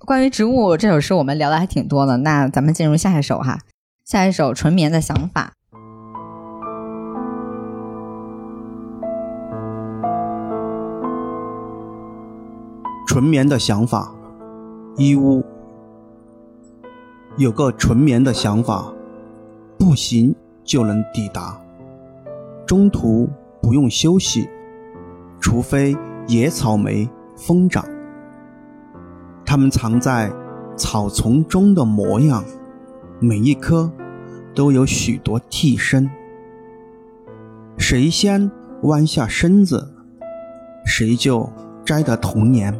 [0.00, 2.18] 关于植物这首诗，我们聊的还挺多的。
[2.18, 3.58] 那咱们进入下一首哈，
[4.04, 5.54] 下一首《纯棉的想法》。
[13.08, 14.14] 纯棉的想法，
[14.98, 15.42] 一屋。
[17.38, 18.92] 有个纯棉的想法，
[19.78, 21.56] 步行就能抵达，
[22.66, 23.30] 中途
[23.62, 24.48] 不用休息，
[25.38, 25.96] 除非
[26.26, 27.84] 野草莓疯长。
[29.46, 30.32] 它们藏在
[30.76, 32.42] 草丛中的模样，
[33.20, 33.88] 每一颗
[34.52, 36.10] 都有许多替身。
[37.78, 38.50] 谁先
[38.82, 39.94] 弯下身子，
[40.84, 41.48] 谁就
[41.84, 42.76] 摘得童年。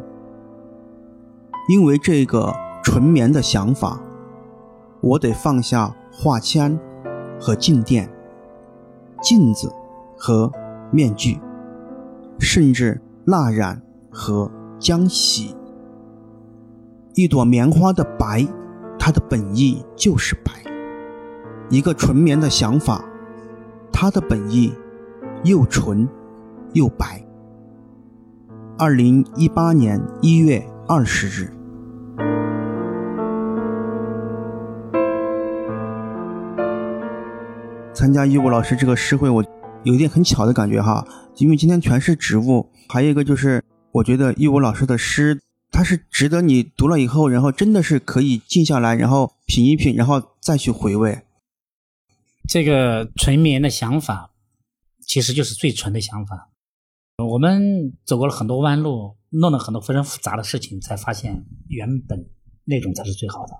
[1.69, 4.01] 因为这个纯棉的想法。
[5.01, 6.77] 我得放下画签
[7.39, 8.09] 和静电、
[9.21, 9.71] 镜子
[10.17, 10.51] 和
[10.91, 11.39] 面具，
[12.39, 13.81] 甚至蜡染
[14.11, 15.55] 和浆洗。
[17.15, 18.45] 一朵棉花的白，
[18.97, 20.51] 它的本意就是白；
[21.69, 23.03] 一个纯棉的想法，
[23.91, 24.73] 它的本意
[25.43, 26.07] 又纯
[26.73, 27.25] 又白。
[28.77, 31.58] 二零一八年一月二十日。
[37.99, 39.43] 参加义务老师这个诗会，我
[39.83, 51.23] 有一点很巧的感觉哈，因为今天全是植物，还有一个就是，我觉得义务老师的诗，它是值得你读了以后，然后真的是可以静下来，然后品一品，然后再去回味。
[52.47, 54.31] 这个纯棉的想法，
[55.01, 56.51] 其实就是最纯的想法。
[57.17, 62.29] 我们走过了很多弯路，弄了很多非常复杂的事情，才发现原本
[62.63, 63.51] 那种才是最好的。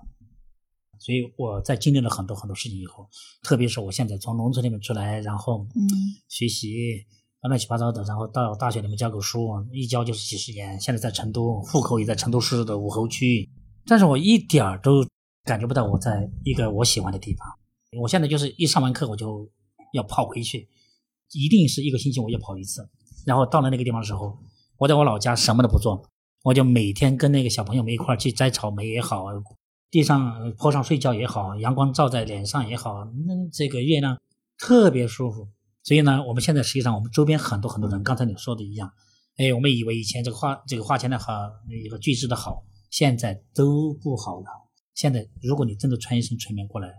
[1.00, 3.08] 所以我在经历了很多很多事情以后，
[3.42, 5.80] 特别是我现在从农村里面出来，然后嗯
[6.28, 7.06] 学习
[7.42, 10.78] 乱七八糟的，然后到大学里面教个书，一教就是几十年。
[10.78, 13.50] 现在在成都，户口也在成都市的武侯区，
[13.86, 15.02] 但是我一点儿都
[15.44, 17.48] 感觉不到我在一个我喜欢的地方。
[17.98, 19.50] 我现在就是一上完课我就
[19.94, 20.68] 要跑回去，
[21.32, 22.86] 一定是一个星期我要跑一次。
[23.24, 24.38] 然后到了那个地方的时候，
[24.76, 26.02] 我在我老家什么都不做，
[26.44, 29.24] 我就每天跟那个小朋友们一块儿去摘草莓也好，
[29.90, 34.20] 地上坡上睡觉也好，阳光照在脸上也好，那这个月亮
[34.56, 35.48] 特别舒服。
[35.82, 38.92] 所以呢，我们现在实际上我们周边很多很多人，刚才你说的一样，
[39.36, 41.32] 哎，我们以为以前这个花这个花钱的好，
[41.68, 44.46] 一个巨资的好，现在都不好了。
[44.94, 46.92] 现在如果你真的穿一身纯棉过来，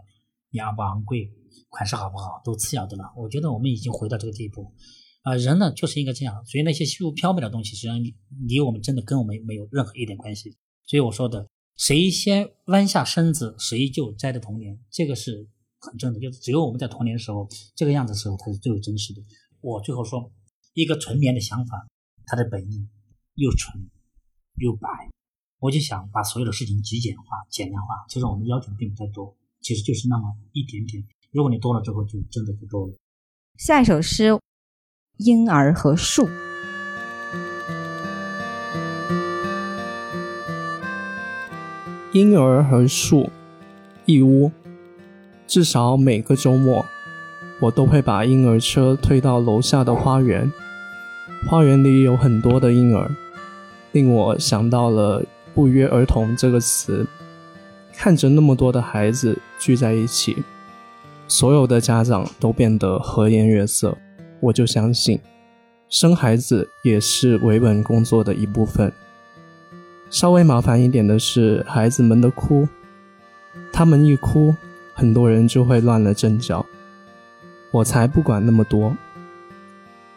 [0.53, 1.31] 昂不昂贵，
[1.69, 3.05] 款式好不好都次要的了。
[3.15, 4.73] 我觉得我们已经回到这个地步。
[5.21, 7.95] 啊，人呢就是应该这样，所以那些虚无缥缈的东西，实际上
[8.47, 10.57] 离我们真的跟我们没有任何一点关系。
[10.87, 15.47] 所以我说的，谁先弯下身子，谁就摘的童年，这个是
[15.79, 16.19] 很正的。
[16.19, 19.21] 就是只有我们在童年的时候这个样子的时候，才是最为真实的。
[19.61, 20.31] 我最后说，
[20.73, 21.87] 一个纯棉的想法，
[22.25, 22.87] 它的本意
[23.35, 23.89] 又纯
[24.55, 24.87] 又白，
[25.59, 28.05] 我就想把所有的事情极简化、简单化。
[28.09, 31.03] 其实我们要求并不太多，其实就是那么一点点。
[31.31, 32.93] 如果你多了之后，就真的不多了。
[33.57, 34.37] 下一首诗。
[35.17, 36.27] 婴儿和树，
[42.13, 43.29] 婴儿和树，
[44.05, 44.51] 义乌。
[45.47, 46.85] 至少每个周末，
[47.61, 50.51] 我都会把婴儿车推到楼下的花园。
[51.47, 53.09] 花园里有很多的婴儿，
[53.93, 55.23] 令我想到了
[55.55, 57.07] “不约而同”这个词。
[57.93, 60.43] 看着那么多的孩子聚在一起，
[61.29, 63.97] 所有的家长都变得和颜悦色。
[64.41, 65.17] 我就相信，
[65.87, 68.91] 生孩子也是维稳工作的一部分。
[70.11, 72.67] 稍微麻烦一点的是孩子们的哭，
[73.73, 74.53] 他们一哭，
[74.93, 76.63] 很多人就会乱了阵脚。
[77.71, 78.95] 我才不管那么多，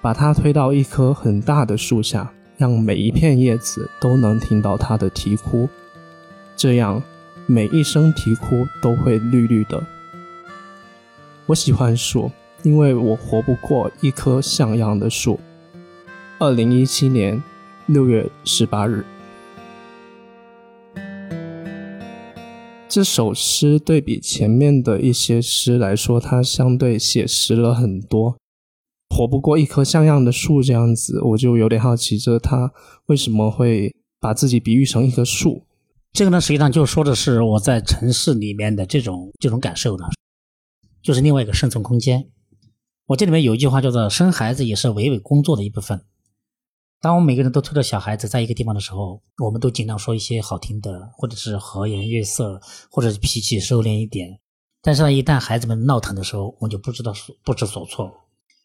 [0.02, 5.66] 把他推到一棵很大的树下，让每一片叶子都能听到他的啼哭，
[6.54, 7.02] 这样
[7.46, 9.82] 每一声啼哭都会绿绿的。
[11.46, 12.30] 我喜欢树。
[12.64, 15.38] 因为我活不过一棵像样的树。
[16.38, 17.42] 二零一七年
[17.84, 19.04] 六月十八日，
[22.94, 28.36] 这首诗对比前面的一些诗来说，它相对写实了很多。
[29.10, 32.72] 活不过一棵像样的树这样子，我就有点好奇，这他
[33.06, 35.66] 为什么会把自己比喻成一棵树？
[36.12, 40.04] 这个呢，实际上就说的是我在城市里面的这种这种感受呢，
[41.02, 42.28] 就是另外一个生存空间。
[43.06, 46.00] 我这里面有一句话叫做“生孩子也是维稳工作的一部分”。
[47.04, 52.58] 当我们每个人都推着小孩子在一个地方的时候，我们都尽量说一些好听的，或者是和颜悦色，
[52.90, 54.40] 或者是脾气收敛一点。
[54.80, 57.12] 但是呢，一旦孩子们闹腾的时候，我们就不知道
[57.44, 58.10] 不知所措。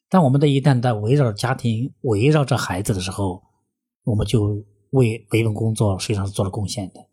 [0.08, 3.44] 当我们的一旦在围绕着家庭、围绕着孩子的时候，
[4.06, 7.06] 我们就为维稳工作实际上是做了贡献的。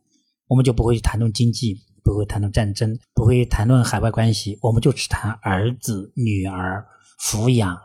[0.47, 6.87] 我们就不会去谈论经济，不会谈论战争，不会谈论海外关系，我们就只谈儿子、女儿。
[7.21, 7.77] 抚养、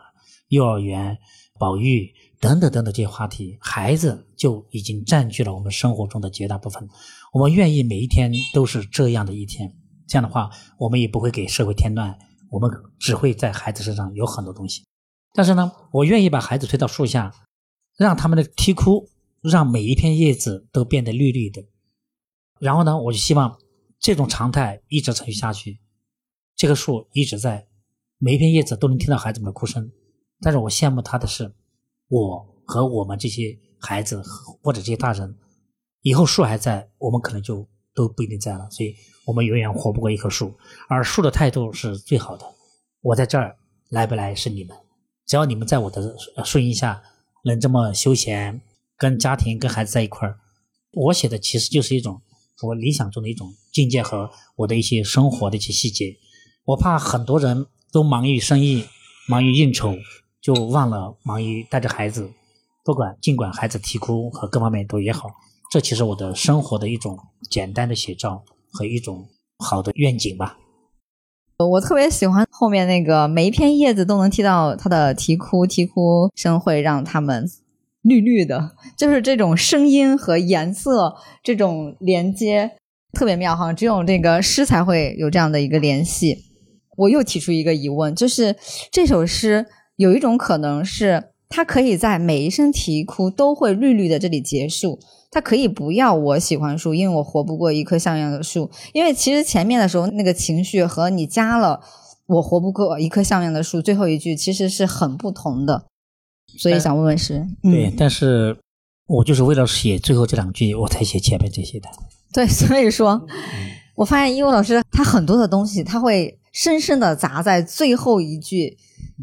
[0.46, 1.18] 幼儿园、
[1.58, 6.88] 保育等等等等这些话题，孩子就已经占据了我们生活中的绝大部分。
[7.32, 9.72] 我们愿意每一天都是这样的一天，
[10.08, 12.18] 这样的话，我们也不会给社会添乱，
[12.50, 14.82] 我们只会在孩子身上有很多东西。
[15.34, 17.32] 但是呢，我愿意把孩子推到树下，
[17.96, 19.08] 让他们的啼哭，
[19.40, 21.64] 让每一片叶子都变得绿绿的。
[22.58, 23.56] 然后呢，我就希望
[24.00, 25.78] 这种常态一直持续下去，
[26.56, 27.68] 这棵树一直在。
[28.18, 29.92] 每一片叶子都能听到孩子们的哭声，
[30.40, 31.54] 但是我羡慕他的是，
[32.12, 34.22] 我和我们这些孩子
[34.62, 35.34] 或者这些大人，
[36.02, 40.52] 以后树还在，我们可能就都不一定在了，所以我们永远活不过一棵树。
[40.90, 42.44] 而树的态度是最好的，
[43.00, 43.56] 我在这儿
[43.88, 44.76] 来不来是你们，
[45.26, 46.14] 只要你们在我的
[46.44, 47.02] 树荫下
[47.44, 48.60] 能这么休闲，
[48.98, 50.38] 跟家庭跟孩子在一块儿，
[50.92, 52.20] 我写的其实就是一种
[52.62, 56.14] 我理想中的一种境界和我的一些生活的一些细节，
[56.64, 57.66] 我怕很多人。
[57.92, 58.86] 都忙于生意，
[59.28, 59.94] 忙于应酬，
[60.42, 62.30] 就忘了忙于带着孩子。
[62.84, 65.28] 不管尽管孩子啼哭和各方面都也好，
[65.70, 67.16] 这其实我的生活的一种
[67.48, 69.28] 简单的写照和一种
[69.58, 70.58] 好的愿景吧。
[71.58, 77.48] 我特别喜欢后面那个每一片叶子都能听到它的啼哭，啼哭声会让它们
[78.00, 81.14] 绿绿的，就是这种声音和颜色
[81.44, 82.72] 这种连接
[83.12, 86.46] 特别妙哈，只有这个诗才会有这样的一个联系。
[86.96, 88.56] 我又提出一个疑问，就是
[88.90, 89.64] 这首诗
[89.96, 94.98] 有一种可能是，他可以在每一声啼哭都会绿绿的这里结束。
[95.30, 98.70] 他可以不要我喜欢树，因为我活不过一棵像样的树。
[98.92, 101.80] 因为其实前面的时候那个情绪和你加了
[102.26, 105.86] 我活不过一棵像样的树，最后一句其实是很不同的。
[106.58, 108.54] 所以想问问诗，对，但是
[109.06, 111.88] 我就是为了写最后这两句，我才写前面这些的。
[112.30, 113.26] 对，所以说，
[113.94, 118.76] 我发现一文老师他很多的东西他会深深的砸在最后一句，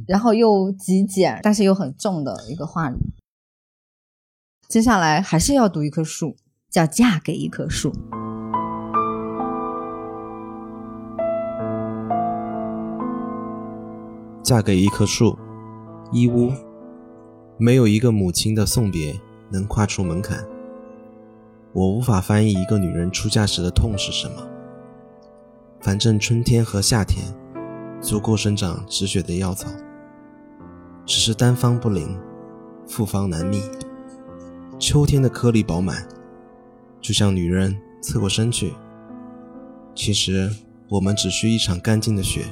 [0.07, 2.95] 然后又极简，但是又很重的一个话语。
[4.67, 6.35] 接下来还是要读一棵树，
[6.69, 7.91] 叫《嫁给一棵树》。
[14.43, 15.37] 嫁给一棵树，
[16.11, 16.51] 一屋，
[17.57, 19.19] 没有一个母亲的送别
[19.51, 20.43] 能跨出门槛。
[21.71, 24.47] 我无法翻译一个女人出嫁时的痛是什么。
[25.81, 27.23] 反正春天和夏天
[28.01, 29.69] 足够生长止血的药草，
[31.09, 32.15] 只是单方不灵，
[32.87, 33.63] 复方难觅。
[34.77, 36.07] 秋天的颗粒饱满，
[37.01, 38.75] 就像女人侧过身去。
[39.95, 40.51] 其实
[40.87, 42.45] 我们只需一场干净的雪，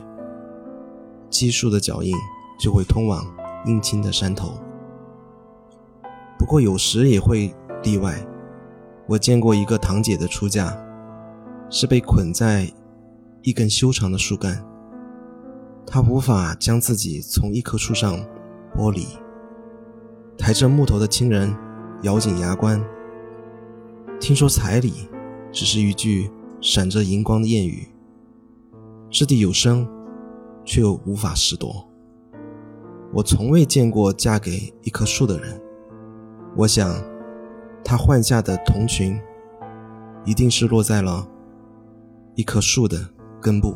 [1.29, 2.15] 奇树的脚印
[2.59, 3.23] 就会通往
[3.67, 4.57] 阴青的山头。
[6.39, 7.53] 不过有时也会
[7.83, 8.25] 例外。
[9.05, 10.75] 我见过一个堂姐的出嫁，
[11.69, 12.73] 是被捆在
[13.43, 14.65] 一根修长的树干，
[15.85, 18.19] 她无法将自己从一棵树上
[18.77, 19.07] 玻璃。
[20.37, 21.55] 抬着木头的亲人。
[22.03, 22.79] 咬紧牙关。
[24.19, 25.09] 听说彩礼
[25.51, 26.29] 只是一句
[26.61, 27.87] 闪着银光的谚语，
[29.09, 29.87] 掷地有声，
[30.63, 31.87] 却又无法拾夺。
[33.11, 35.59] 我从未见过嫁给一棵树的人。
[36.55, 37.03] 我想，
[37.83, 39.19] 她换下的童裙，
[40.23, 41.27] 一定是落在了
[42.35, 43.09] 一棵树的
[43.41, 43.75] 根部。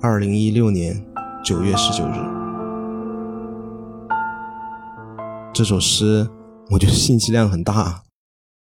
[0.00, 1.04] 二零一六年
[1.44, 2.41] 九月十九日，
[5.52, 6.28] 这首诗。
[6.70, 8.04] 我觉得信息量很大。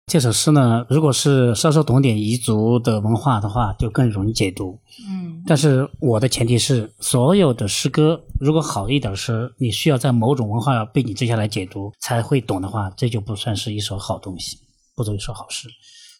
[0.06, 4.80] 这首诗呢，如果是稍稍懂点彝族的文化的话，就更容易解读。
[5.06, 14.56] 嗯，但是我的前提是，所有的诗歌如果好一点诗，你需要在某种文化背景之下来解读才会懂的话，这就不算是一首好东西，
[14.96, 15.68] 不做一首好诗。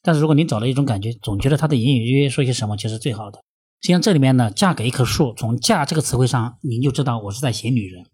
[0.03, 3.39] 但是如果您找到一种感觉，总觉得它的隐隐约约说些什么，其实最好的。
[3.81, 8.05] 实际上这里面呢，嫁给一棵树，从“嫁”这个词汇上，您就知道我是在写女人。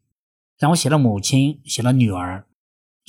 [0.59, 2.45] 然后写了母亲，写了女儿。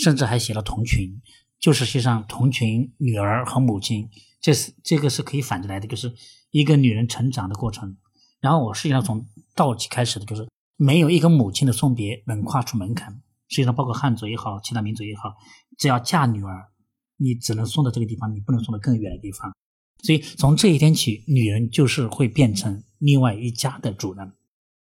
[0.01, 1.21] 甚至还写了童群，
[1.59, 6.13] 就是实际上童群女儿和母亲，这是这个是可以反着来的，就是
[6.51, 7.97] 一个女人成长的过程。
[8.39, 10.47] 然后我实际上从道起开始的，就是
[10.77, 13.21] 没有一个母亲的送别能跨出门槛。
[13.49, 15.35] 实际上，包括汉族也好，其他民族也好，
[15.77, 16.69] 只要嫁女儿，
[17.17, 19.53] 你只能送到这个地方，你不能送到更远的地方。
[20.01, 24.31] 所以从这一天起，女人就是会变成另外一家的主人。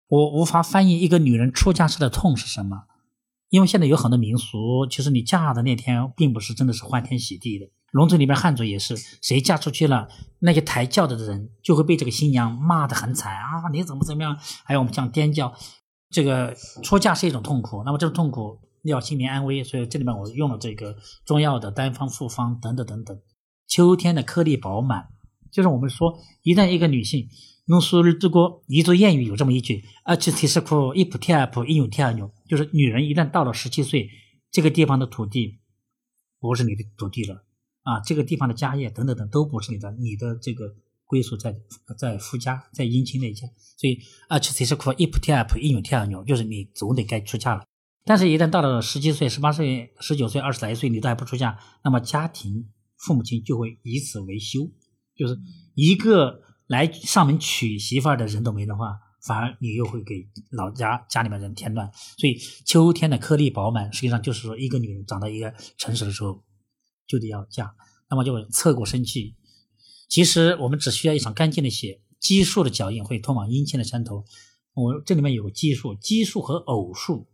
[0.08, 2.84] 我无法翻译一个女人出嫁时的痛是什么。
[3.48, 7.66] 因为现在有很多民俗，其实你嫁的那天并不是真的是欢天喜地的。
[7.92, 10.08] 农村里边汉族也是，谁嫁出去了，
[10.40, 13.70] 那些抬轿子的人就会被这个新娘骂得很惨啊！
[13.72, 14.36] 你怎么怎么样？
[14.64, 15.54] 还有我们讲颠轿，
[16.10, 23.16] 这个出嫁是一种痛苦，那么这种痛苦要心灵安危，所以这里面我用了这个中药的单方、复方等等等等。
[23.68, 25.06] 秋天的颗粒饱满，
[25.52, 27.28] 就是我们说，一旦一个女性。
[27.66, 34.08] 用苏日之国彝族谚语有这么一句：“阿七提是库一普天二普一永天二牛。”就是女人一旦到了十七岁，
[34.52, 35.58] 这个地方的土地
[36.38, 37.44] 不是你的土地了
[37.82, 41.56] 啊，这个地方的家业等等等都不是你的，你的这个归属在
[41.98, 43.48] 在夫家，在姻亲那家。
[43.76, 43.98] 所以
[44.28, 47.64] 阿七提是库一普天二普一永天二牛，就是你总得该出嫁了。
[48.04, 54.70] 但是，一旦到了十七岁、十八岁、十九岁、二十来岁，你都还不出嫁，那么家庭父母亲就会以此为羞，
[55.16, 55.36] 就是
[55.74, 56.45] 一个。
[56.66, 61.90] 来上门娶媳妇儿的人都没的话，反而你又会给老家家里面人添乱。
[62.18, 66.42] 所以秋天的颗粒饱满，实际上就是说一个女人长到一个成熟的时候，
[67.06, 67.74] 就得要嫁，
[68.10, 69.34] 那么就侧过身去。
[70.08, 74.24] 其实我们只需要一场干净的血，奇数的脚印会通往阴间的山头。
[74.74, 77.28] 我这里面有个奇数，奇数和偶数，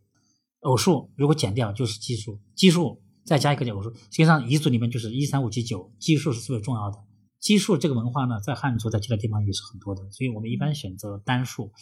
[0.60, 6.98] 偶数如果减掉就是奇数，奇数再加一个偶数，实际上彝族里面就是一三五七九，奇数是最为重要的。
[7.42, 11.72] 奇数这个文化呢，在汉族在其他地方也是很多的，所以我们一般选择单数，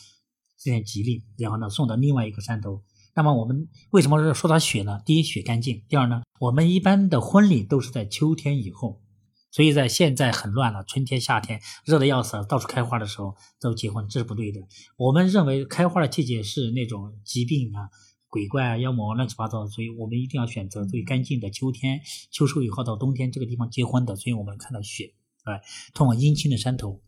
[0.59, 2.83] 这些吉利，然后呢送到另外一个山头。
[3.15, 5.03] 那么我们为什么说它雪呢？
[5.05, 9.03] 第一，雪干净；第二呢，我们一般的婚礼都是在秋天以后，
[9.51, 14.61] 所以在现在很乱了，春天、夏天热的要死，到处开花的时候都结婚，这是不对的。
[14.97, 17.91] 我们认为开花的季节是那种疾病啊、
[18.29, 22.01] 鬼怪啊、妖魔乱七八糟，所以我们一定要选择最干净的秋天，
[22.31, 25.13] 秋收以后到冬天这个地方结婚的，所以我们看到雪。
[25.45, 25.61] 哎，
[25.95, 27.01] 通往阴清的山头，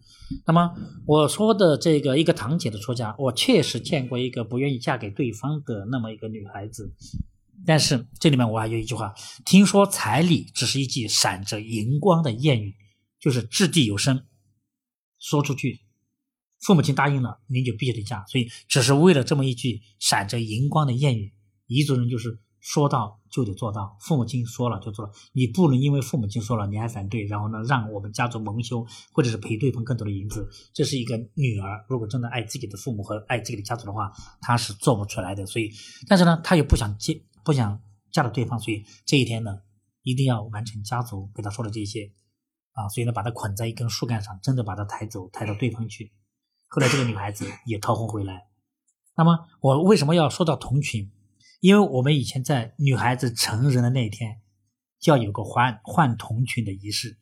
[0.47, 0.75] 那么
[1.07, 6.95] 我说的这个一个堂姐的出嫁，我确实见过一个不愿意嫁给对方的那么一个女孩子。
[7.65, 9.15] 但是这里面我还有一句话，
[9.45, 12.75] 听说彩礼只是一句闪着银光的谚语，
[13.21, 14.25] 就是掷地有声，
[15.21, 15.81] 说出去，
[16.61, 18.25] 父母亲答应了，您就必须得嫁。
[18.27, 21.33] 所以只是为了这么一句闪着银光的谚语，
[21.69, 30.49] 彝族人就是说到就得做到，父母亲说了就做了，你不能因为父母亲说了你还反对，然后呢让我们家族蒙羞，或者是赔对方更多的银子。
[30.73, 34.11] 这是一个女儿，如果真的爱自己的父母和爱自己的家族的话，
[34.41, 35.45] 她是做不出来的。
[35.45, 35.71] 所以，
[36.09, 37.23] 但是呢，她又不想接。
[37.45, 37.83] 不想
[38.13, 39.59] 嫁了对方，所以这一天呢，
[40.03, 42.13] 一定要完成家族给她说的这些
[42.71, 46.13] 啊，所以呢，把他捆在一根树干上，真的把他抬走，抬到对方去。
[46.69, 48.47] 后来这个女孩子也逃婚回来。
[49.17, 51.11] 那么我为什么要说到同群？
[51.63, 54.41] 因为我们以前在女孩子成人的那一天，
[54.99, 57.19] 就要有个换换童裙的仪式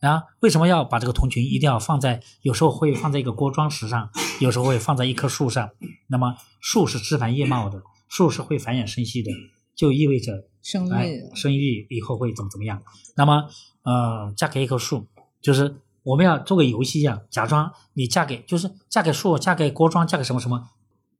[0.00, 0.24] 啊。
[0.40, 2.20] 为什么要把这个同群一定要放在？
[2.42, 5.70] 有时候会放在一个锅庄石上，有时候会放在一棵树上。
[6.08, 7.80] 那么树是枝繁叶茂的。
[8.08, 9.30] 树是会繁衍生息的，
[9.76, 12.82] 就意味着生育，生育以后会怎么怎么样？
[13.16, 13.48] 那么，
[13.82, 15.06] 呃，嫁给一棵树，
[15.40, 20.70] 就是我们要做个游戏一样，假装你嫁给，就是嫁给树，嫁给锅庄，嫁给什么什么，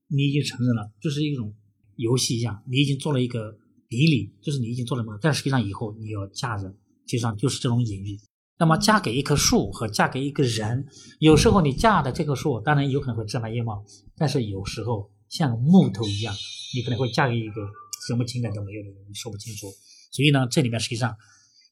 [0.09, 1.55] 你已经成人了，就是一种
[1.97, 3.57] 游戏一样，你已经做了一个
[3.89, 6.71] 比礼，就是你已经做了什么，但实际上以后你要嫁人，
[7.07, 8.19] 实际上就是这种隐喻。
[8.59, 10.87] 那么，嫁给一棵树和嫁给一个人，
[11.19, 13.85] 有时候你嫁的这棵树当然有可能会枝繁叶茂，
[14.17, 16.35] 但是有时候像木头一样。
[16.77, 17.63] 你可能会嫁给一个
[18.09, 19.69] 什么情感都没有的人，你说不清楚。
[20.11, 21.17] 所以呢，这里面实际上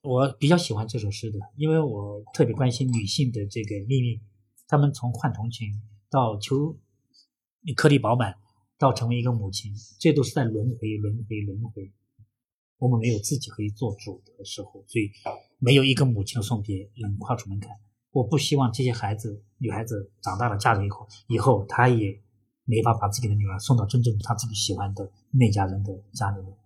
[0.02, 4.20] 我比较喜欢这首诗的，因为我特别关心女性的这个命运。
[4.68, 5.68] 她们从换同情
[6.08, 6.78] 到求
[7.64, 8.34] 你颗粒饱满，
[8.82, 11.92] 到成为一个母亲，这都是在轮回、轮回、轮回。
[12.78, 15.10] 我们没有自己可以做主的时候，所以
[15.58, 17.70] 没有一个母亲送别能跨出门槛。
[18.10, 22.20] 我不希望这些孩子、女孩子长大了嫁人以后，以后她也。
[22.64, 26.56] 没法把自己的女儿送到真正她自己喜欢的那家人的家里面。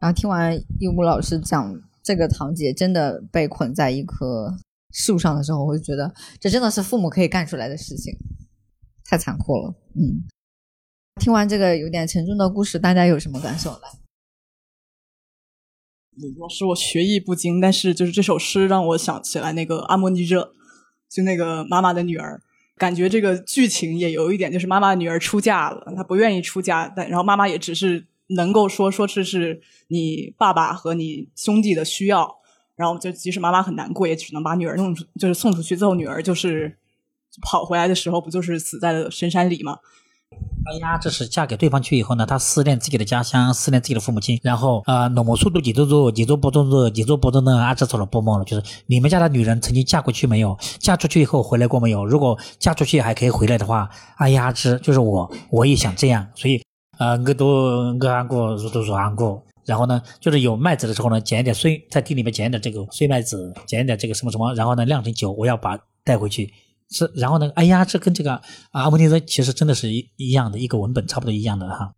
[0.00, 4.52] 然后听完优木老师讲这个堂姐真的被捆在一棵
[4.90, 8.12] 树上的时候，我就觉得这真的是父母可以干出来的事情，
[9.04, 9.72] 太残酷了。
[9.94, 10.26] 嗯，
[11.24, 13.78] 听完这个有点沉重的故事，大家有什么感受呢？
[16.38, 20.52] 老师，我学艺不精，但是就是这首诗让我想起来那个阿莫尼热，
[21.08, 22.42] 就那个妈妈的女儿。
[22.76, 28.06] 感觉这个剧情也有一点，就是妈妈女儿出嫁了，她不愿意出嫁，但然后妈妈也只是
[28.36, 32.36] 能够说说这是你爸爸和你兄弟的需要，
[32.76, 35.74] 然后就即使妈妈很难过，也只能把女儿弄出，就是送出去。
[35.74, 36.76] 最后女儿就是
[37.40, 39.78] 跑回来的时候，不就是死在了深山里吗？
[40.66, 47.58] 哎呀，这是嫁给对方去以后呢，她思念自己的家乡，思念自己的父母亲，然后啊，那么速度几多多，几多不多多，几多不多呢？
[47.58, 50.56] 啊，这错了不梦了，就是你们家的女人曾经嫁过去没有？
[50.78, 52.06] 嫁出去以后回来过没有？
[52.06, 56.62] 如果嫁出去还可以回来的话，哎呀，这就是我，我也想这样，所以
[56.96, 57.46] 啊，我都
[58.00, 59.42] 我安过，如都如安过。
[59.66, 60.56] 然后呢，就是有？
[60.56, 66.52] 麦子的时候呢，捡一点碎，在地里面捡一点这个碎麦子，捡一点这个什么什么，然后呢酿成酒，我要把带回去。
[66.94, 67.50] 是，然后呢？
[67.56, 68.34] 哎呀，这跟这个
[68.70, 71.92] 啊，阿姆尼泽其实真的是一一样的，一个文本差不多一样的哈。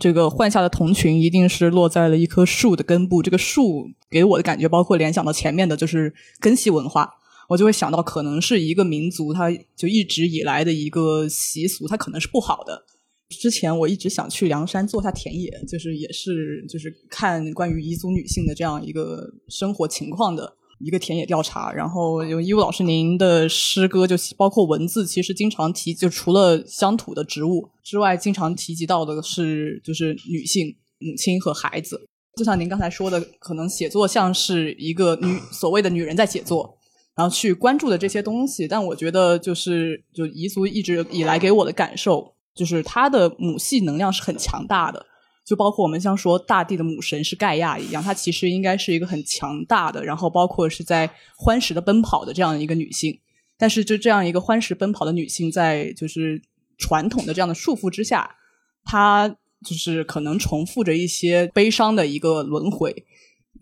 [0.00, 3.22] 这个换下的童群一定是落在了一棵树的根部。
[3.22, 7.10] 这个树给我的感觉，包括联想到前面的就是根系文化，
[7.50, 12.86] 我就会想到可能是一个民族，它就一直以来的一个习俗，它可能是不好的。
[13.28, 20.54] 之前我一直想去凉山做下田野，就是也是就是看关于彝族女性的这样一个生活情况的。
[20.84, 32.08] 一个田野调查，然后有义务老师，您的诗歌就包括文字，其实经常提，就除了乡土的植物之外，经常提及到的是就是女性、母亲和孩子。
[32.36, 36.78] 就像您刚才说的，可能写作像是一个女所谓的女人在写作，
[37.14, 38.66] 然后去关注的这些东西。
[38.66, 45.06] 但我觉得，就是就彝族一直以来给我的感受，就是它的母系能量是很强大的。
[45.44, 53.18] 就包括我们像说大地的母神是盖亚一样，她其实应该是一个很强大的，然后包括是在欢实的奔跑的这样一个女性。
[53.58, 56.40] 但是就这样一个欢实奔跑的女性，在就是
[56.78, 58.36] 传统的这样的束缚之下，
[58.84, 59.28] 她
[59.64, 63.04] 就是可能重复着一些悲伤的一个轮回。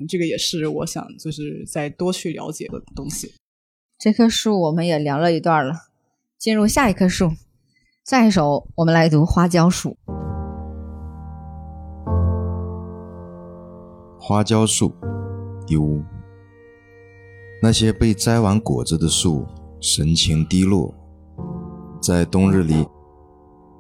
[0.09, 3.35] 这个也是我想就是再多去了解的东西。
[3.99, 5.75] 这棵树我们也聊了一段了，
[6.39, 7.33] 进入下一棵树，
[8.07, 9.99] 下一首我们来读花椒树。
[14.31, 14.93] 花椒树，
[15.67, 16.01] 丢。
[17.61, 19.45] 那些被摘完果子的树，
[19.81, 20.95] 神情低落，
[22.01, 22.87] 在冬日里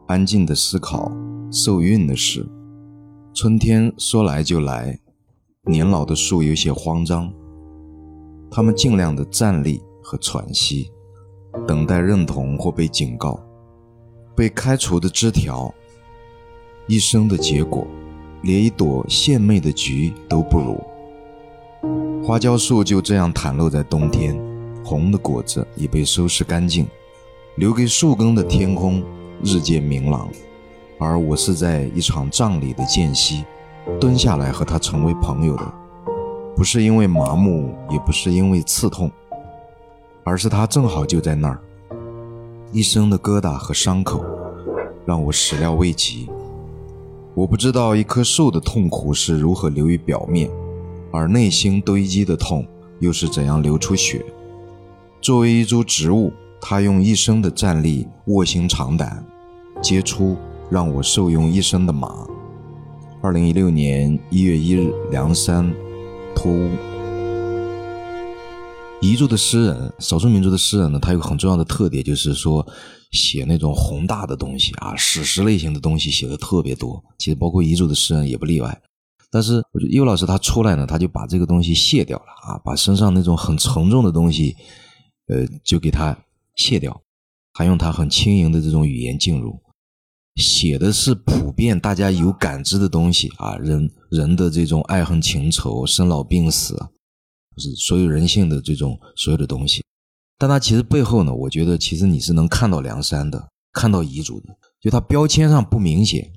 [0.09, 1.13] 安静的思考
[1.53, 2.45] 受孕的事。
[3.33, 4.99] 春天说来就来，
[5.67, 7.33] 年老的树有些慌张，
[8.51, 10.91] 它们尽量的站立和喘息，
[11.65, 13.41] 等待认同或被警告，
[14.35, 15.73] 被开除的枝条，
[16.89, 17.87] 一生的结果，
[18.43, 20.82] 连一朵献媚的菊都不如。
[22.22, 24.38] 花椒树就这样袒露在冬天，
[24.84, 26.86] 红的果子已被收拾干净，
[27.57, 29.03] 留给树根的天空
[29.43, 30.28] 日渐明朗。
[30.99, 33.45] 而我是在一场葬礼的间隙，
[33.99, 35.72] 蹲下来和他成为朋友的，
[36.55, 39.11] 不是因为麻木，也不是因为刺痛，
[40.22, 41.59] 而是他正好就在那儿。
[42.70, 44.22] 一生的疙瘩和伤口，
[45.07, 46.28] 让我始料未及。
[47.35, 50.51] 我不知道一棵树的痛苦是如何流于表面，
[51.12, 52.66] 而内心堆积的痛
[52.99, 54.24] 又是怎样流出血。
[55.20, 59.24] 作为一株植物，它用一生的站立卧薪尝胆，
[59.83, 60.37] 结出。
[60.70, 62.24] 让我受用一生的马。
[63.20, 65.68] 二零一六年一月一日，梁山
[66.33, 66.70] 托屋。
[69.03, 72.64] 彝族的诗人，少数民族的诗人呢，他有很重要的特点，就是说
[73.11, 77.03] 写那种宏大的东西啊，史诗类型的东西写的特别多。
[77.19, 78.81] 其实包括彝族的诗人也不例外。
[79.33, 84.57] 但是我觉得叶老师他出来呢，他就把这个东西卸掉了啊，把身上那种很沉重的东西，
[85.27, 86.17] 呃，就给他
[86.57, 87.01] 卸掉，
[87.53, 89.61] 还用他很轻盈的这种语言进入。
[90.37, 96.77] 写的是普遍大家有感知的东西啊，人人的这种爱恨情仇、生老病死，
[97.57, 99.85] 是所有人性的这种所有的东西。
[100.41, 104.47] 但它其实背后呢，我觉得其实你是能看到梁山的，看到彝族的，
[104.80, 106.32] 就它标签上不明显。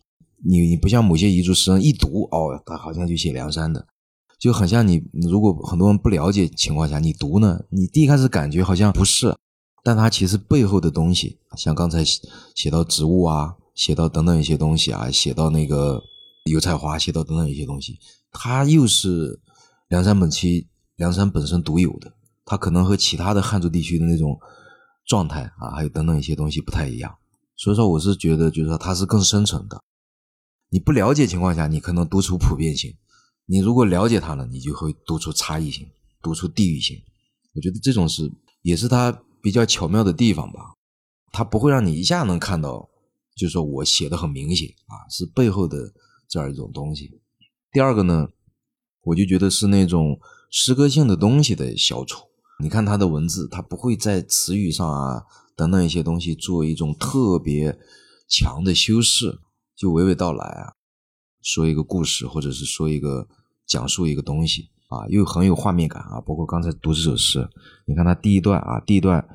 [0.45, 3.87] 你你不像某些彝族诗人一读哦，他好像就写梁山的，
[4.37, 9.33] 就很像你如果很多人不了解情况下，你读呢，你第一开始感觉好像不是，
[9.83, 13.55] 但他其实背后的东西，像刚才写到植物啊。
[13.75, 15.99] 写到等等一些东西啊，写到那个
[16.43, 17.97] 油菜花，写到等等一些东西，
[18.31, 19.39] 它又是
[19.87, 22.13] 梁山本期梁山本身独有的，
[22.45, 24.39] 它可能和其他的汉族地区的那种
[25.05, 27.15] 状态啊，还有等等一些东西不太一样。
[27.55, 29.81] 所以说，我是觉得，就是说它是更深层的。
[30.69, 32.91] 你不了解情况下，你可能读出普遍性；
[33.45, 35.87] 你如果了解它了，你就会读出差异性，
[36.21, 36.97] 读出地域性。
[37.53, 38.31] 我觉得这种是
[38.63, 40.73] 也是它比较巧妙的地方吧，
[41.31, 42.89] 它不会让你一下能看到。
[43.35, 45.91] 就是说我写的很明显啊，是背后的
[46.29, 47.19] 这样一种东西。
[47.71, 48.27] 第二个呢，
[49.01, 50.19] 我就觉得是那种
[50.51, 52.27] 诗歌性的东西的消除。
[52.59, 55.23] 你看他的文字，他不会在词语上啊
[55.55, 57.77] 等等一些东西做一种特别
[58.27, 59.39] 强的修饰，
[59.75, 60.73] 就娓娓道来啊，
[61.41, 63.27] 说一个故事或者是说一个
[63.65, 66.21] 讲述一个东西啊，又很有画面感啊。
[66.21, 67.49] 包括刚才读这首诗，
[67.85, 69.27] 你看他第一段啊，第一段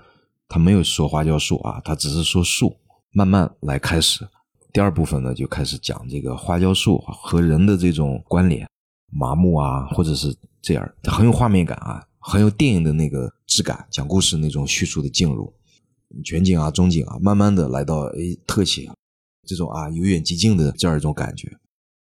[0.48, 2.76] 他没有说花椒树啊，他只是说树。
[3.10, 4.28] 慢慢来开始，
[4.70, 8.68] 第二部分呢就开始讲这个花椒树和人的这种关联，
[9.10, 15.50] 麻木啊，或者是这样，很有画面感啊，很有电影的那个质感，讲故事那种叙述的进入，
[16.22, 18.90] 全景啊、中景啊，慢慢的来到诶特写，
[19.46, 21.50] 这种啊由远及近的这样一种感觉，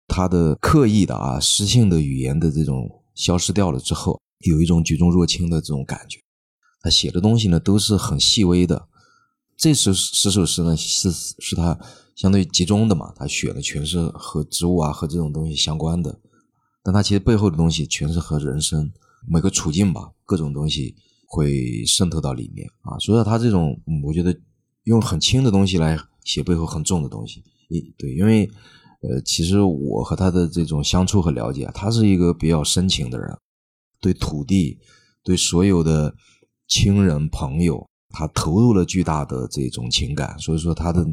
[0.09, 6.19] 他的刻意的啊诗性的语言的这种消失掉了之后，有一种举重若轻的这种感觉，
[6.81, 8.89] 他写的东西呢都是很细微的。
[9.55, 11.79] 这十十首诗呢，是是他
[12.17, 13.13] 相对集中的嘛？
[13.15, 16.19] 他选的全是和植物啊和这种东西相关的，
[16.83, 18.91] 但他其实背后的东西全是和人生
[19.27, 20.95] 每个处境吧，各种东西
[21.25, 22.97] 会渗透到里面啊。
[22.99, 24.35] 所以说他这种，我觉得
[24.83, 28.49] 用很轻的东西来写背后很重的东西，一对，因为
[29.01, 33.37] 呃，其实我和他的这种相处和了解，他是一个比较深情的人，
[33.99, 34.79] 对土地，
[35.23, 36.15] 对所有的
[36.67, 37.87] 亲人朋友。
[38.13, 41.07] 他投入了巨大的这种情感，所以说他的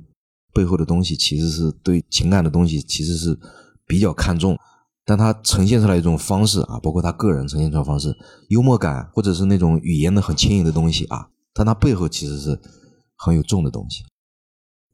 [0.53, 3.39] 背后的东西其实是对情感的东西，其实是
[3.87, 4.59] 比较看重。
[5.09, 8.15] 但他呈现出来一种方式啊，包括他个人呈现出来方式，
[8.51, 12.61] 幽默感或者是那种语言的很轻盈的东西啊，但他背后其实是
[13.17, 14.05] 很有重的东西，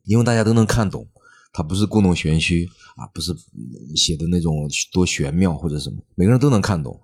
[0.05, 1.05] 因为大家都能看懂，
[1.53, 3.35] 他不是故弄玄虚啊，不是
[3.97, 7.01] 写的那种多玄妙或者什么，每个人都能看懂。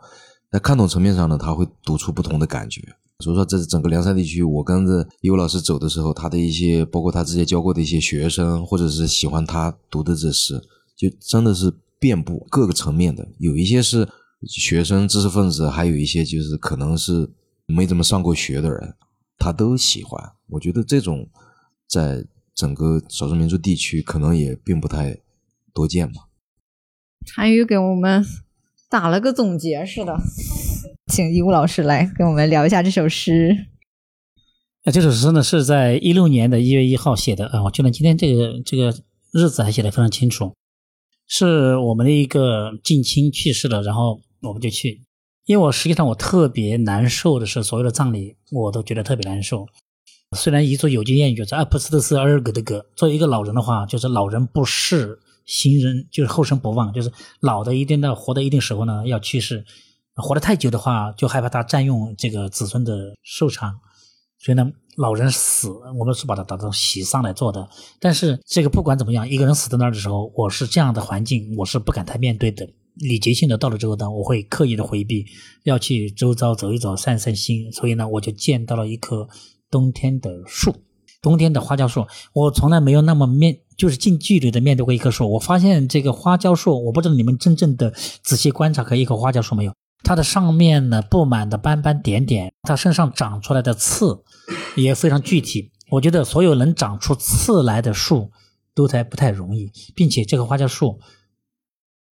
[0.52, 2.80] 在看懂层面上呢，他会读出不同的感觉。
[3.18, 10.60] 所以说，这是整个凉山地区，我跟着尤老师走的时候，他的一些，包括他之前教过的一些学生，或者是喜欢他读的这诗，
[10.96, 13.28] 就真的是遍布各个层面的。
[13.38, 14.08] 有一些是
[14.48, 17.30] 学生、知识分子，还有一些就是可能是
[17.66, 18.94] 没怎么上过学的人，
[19.38, 20.32] 他都喜欢。
[20.48, 21.28] 我觉得这种
[21.86, 22.24] 在
[22.54, 25.20] 整个少数民族地区，可能也并不太
[25.72, 26.28] 多见吧。
[27.34, 28.24] 韩宇给我们
[28.88, 30.16] 打了个总结似的。
[31.12, 33.66] 请义务老师来跟我们聊一下这首诗。
[34.84, 38.94] 那这首诗呢，是在一六年的一月一号写的啊，我记得今天这个这个
[39.32, 40.54] 日子还写的非常清楚。
[41.32, 45.00] 是我们的一个近亲去世了，然后我们就去。
[45.46, 49.64] 因为我实际上我特别难受的是，所有的葬礼我都觉得特别难受。
[50.36, 59.64] 虽然彝族有句谚语就是“阿普斯特斯阿尔格的格”，作为一个老人的话，就是老人不逝，行人就是后生不忘，就是老的一定到活到一定时候呢要去世，
[60.16, 63.78] 活得太久的话就害怕他占用这个子孙的寿长，
[64.38, 64.70] 所以呢，
[65.00, 67.66] 老人死我们是把它当成喜丧来做的。
[67.98, 72.68] 但是这个不管怎么样，一个人死在那儿的时候，我是这样的环境，我是不敢太面对的。
[72.96, 75.24] 礼节性的到了之后呢，我会刻意的回避，
[75.64, 77.72] 要去周遭走一走，散散心。
[77.72, 79.26] 所以呢，我就见到了一棵
[79.70, 80.74] 冬天的树，
[81.22, 82.06] 冬天的花椒树。
[82.34, 85.32] 我从来没有那么面，就是近距离的面对过一棵树。
[85.32, 87.90] 我发现这个花椒树，我不知道你们真正的
[88.22, 89.72] 仔细观察过一棵花椒树没有？
[90.02, 94.24] 它的上面呢布满的斑斑点点，它身上长出来的刺
[94.76, 95.72] 也非常具体。
[95.90, 98.32] 我觉得所有能长出刺来的树
[98.74, 101.00] 都才不太容易，并且这棵花椒树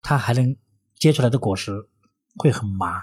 [0.02, 0.56] 它还能。
[1.00, 1.88] 结出来的果实
[2.38, 2.94] 会很麻，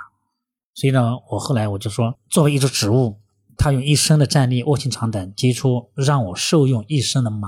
[0.73, 3.21] 所以呢，我后来我就说，作为一株植物，
[3.57, 7.47] 它用一生的战力、卧薪尝胆结出让我受用一生的麻。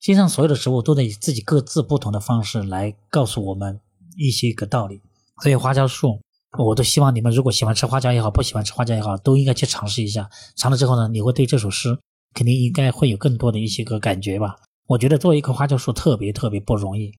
[0.00, 3.80] 实上，所有的植物都在以自己各自不同的方式来告诉我们
[4.16, 5.02] 一些个道理。
[5.42, 6.20] 所以花椒树，
[6.58, 10.28] 我都希望你们如果喜欢吃花椒也好，不喜欢吃花椒也好，都应该去尝试一下。
[10.56, 11.98] 尝了之后呢，你会对这首诗
[12.34, 14.56] 肯定应该会有更多的一些个感觉吧。
[14.86, 17.12] 我觉得做一棵花椒树，特别特别不容易。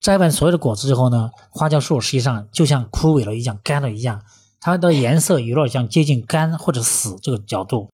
[0.00, 4.22] 摘完所有的果子之后呢，花椒树实际上就像枯萎了一样、干了一样，
[4.60, 7.90] 它的颜色有点像接近干或者死这个角度。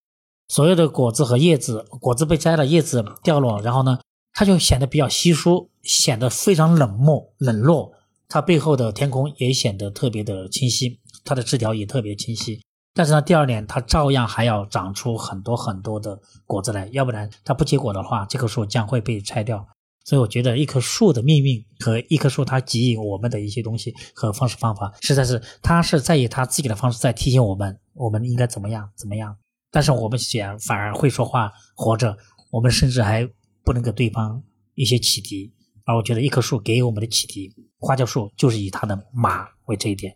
[0.49, 4.01] 所有的果子和叶子，果子被摘了，叶子掉落，然后呢，
[4.33, 7.93] 它就显得比较稀疏，显得非常冷漠、冷落。
[8.33, 12.63] 它背后的天空也显得特别的清晰，它的枝条也特别清晰。
[12.95, 19.69] 但是呢，第二年它照样还要长出很多很多的果子来，要不然它不结果的话，这棵树将会被拆掉。
[20.07, 29.37] 所以我觉得一棵树的命运和一棵树它给予我们的一些东西和方式方法，实在是它是在以它自己的方式在提醒我们，我们应该怎么样怎么样。
[29.71, 32.17] 但是我们显反而会说话，活着，
[32.51, 33.29] 我们甚至还
[33.63, 34.43] 不能给对方
[34.75, 35.53] 一些启迪。
[35.85, 37.53] 而我觉得一棵树给予我们的启迪，
[37.83, 40.15] 花椒树就是以它的马为这一点。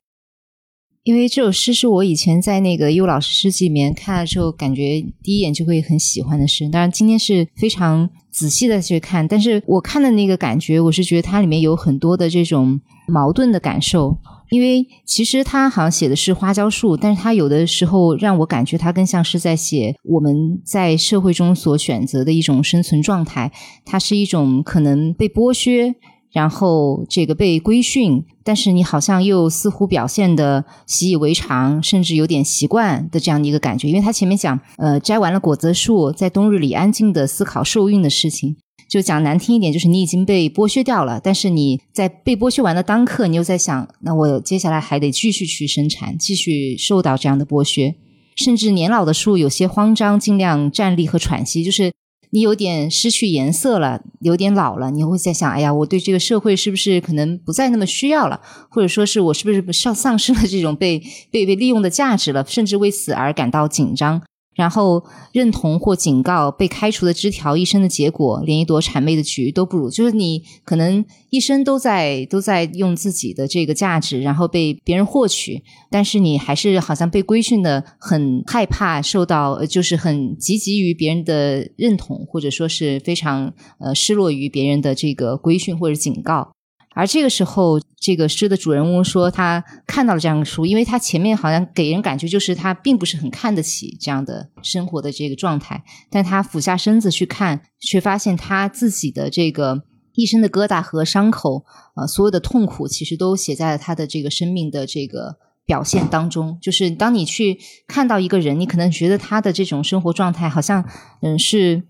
[1.02, 6.68] 因为这首诗是我以前在那个优老师诗集里面看了之后，感觉第一眼就会很喜欢的诗。
[6.68, 14.16] 当然，今天是非常仔细的去看，但是我看的那个感觉，我是觉得它里面有很多的这种矛盾的感受。
[14.50, 23.50] 因为其实他好像写的是花椒树，但是他有的时候让我感觉他更像是在写我们在社会中所选择的一种生存状态。
[23.84, 25.94] 它是一种可能被剥削。
[26.36, 33.88] 然后这个被规训，但是你好像又似乎表现的习以为常，甚至有点习惯的这样的一个感觉。
[33.88, 38.54] 因为他前面讲，呃，摘完了果子树，在冬日里安静的思考受孕的事情，
[38.86, 41.18] 就讲难听一点，就是你已经被剥削掉了。
[41.24, 47.94] 但是你在被剥削完的当刻，你又在想，那我接下来还得继续去生产，继续受到这样的剥削。
[48.34, 51.90] 甚至年老的树有些慌张，尽量站立和喘息，就是。
[52.30, 58.40] 你有点失去颜色了，有点老了，你会在想：哎呀，我对这个社会是不是可能不再那么需要了？
[58.70, 62.44] 或者说是我是不是丧丧失了这种被被被利用的价值了？
[62.46, 64.22] 甚至为此而感到紧张。
[64.56, 69.88] 然后认同或警告被开除的枝条一生的结果，连一朵谄媚的菊都不如。
[69.88, 86.55] 就是你可能一生都在都在用自己的这个价值，然后被别人获取，但是你还是好像被规训的很害怕受到，就是很积极于别人的认同，或者说是非常呃失落于别人的这个规训或者警告。
[86.96, 99.82] 而这个时候，这个诗的主人翁说，他看到了这样的书，因为他前面好像给人感觉就是他并不是很看得起这样的生活的这个状态，但他俯下身子去看，却发现他自己的这个
[100.14, 101.66] 一身的疙瘩和伤口，
[101.96, 105.36] 呃，所有的痛苦，其实都写在了他的这个生命的这个
[105.66, 106.58] 表现当中。
[106.62, 110.82] 就是当你去看到一个人，你可能觉得他的这种生活状态好像，
[111.20, 111.82] 嗯，是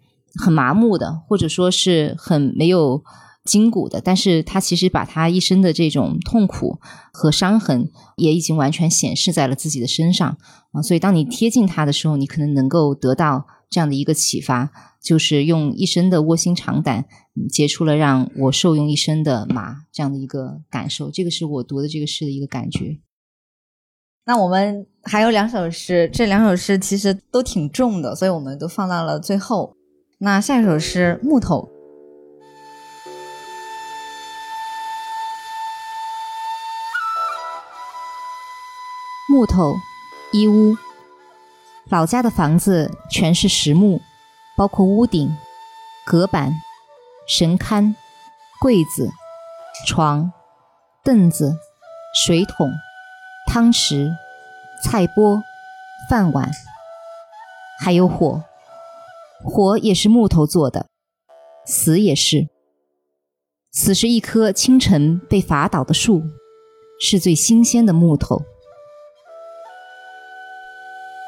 [0.45, 3.05] 很麻木的，或者说是很没有。
[3.47, 6.79] 筋骨的，但是他其实把他一生的这种痛苦
[7.13, 10.37] 和伤痕也已经完全显示在了自己的身上
[10.73, 10.83] 啊！
[10.83, 14.71] 所以当你贴近他的时候，你可能能够得到这样的一个启发，
[15.01, 17.07] 就是用一生的卧薪尝胆
[17.51, 21.11] 结出了让我受用一生的马这样的一个感受。
[21.11, 22.99] 这个是我读的这个诗的一个感觉。
[24.27, 29.77] 那我们还有两首诗，这两首诗其实都挺重的，所以我们都放到了最后。
[30.19, 31.71] 那下一首诗《木头》。
[39.37, 39.77] 木头，
[40.33, 40.75] 一屋。
[41.91, 44.01] 老家的房子全是实木，
[44.57, 45.37] 包括屋顶、
[46.07, 46.55] 隔板、
[47.29, 47.95] 神龛、
[48.63, 49.11] 柜子、
[49.87, 50.33] 床、
[51.05, 51.55] 凳子、
[52.25, 52.71] 水桶、
[53.47, 54.11] 汤匙、
[54.83, 55.43] 菜钵、
[56.09, 56.51] 饭碗，
[57.79, 58.43] 还有火，
[59.45, 60.87] 火也是木头做的，
[61.67, 62.49] 死也是。
[63.71, 66.23] 死是一棵清晨被伐倒的树，
[66.99, 68.41] 是最新鲜的木头。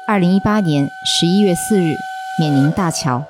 [0.09, 1.93] 二零一八年十一月四日，
[2.39, 3.23] 冕宁大桥。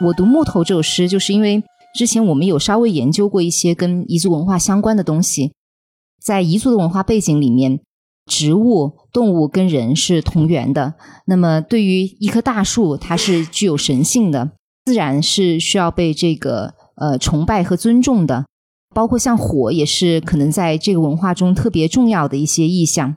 [0.00, 1.62] 我读木头这首诗，就是因为
[1.94, 5.52] 之前我们有稍微研究过一些跟彝族文化相关的东西，
[6.20, 7.78] 在彝族的文化背景里面，
[8.26, 10.94] 植物、动物跟人是同源的。
[11.26, 14.50] 那么，对于一棵大树，它是具有神性的，
[14.86, 18.46] 自然是需要被这个呃崇拜和尊重的。
[18.94, 23.16] 包括像火，也是可能在这个文化中特别重要的一些意象。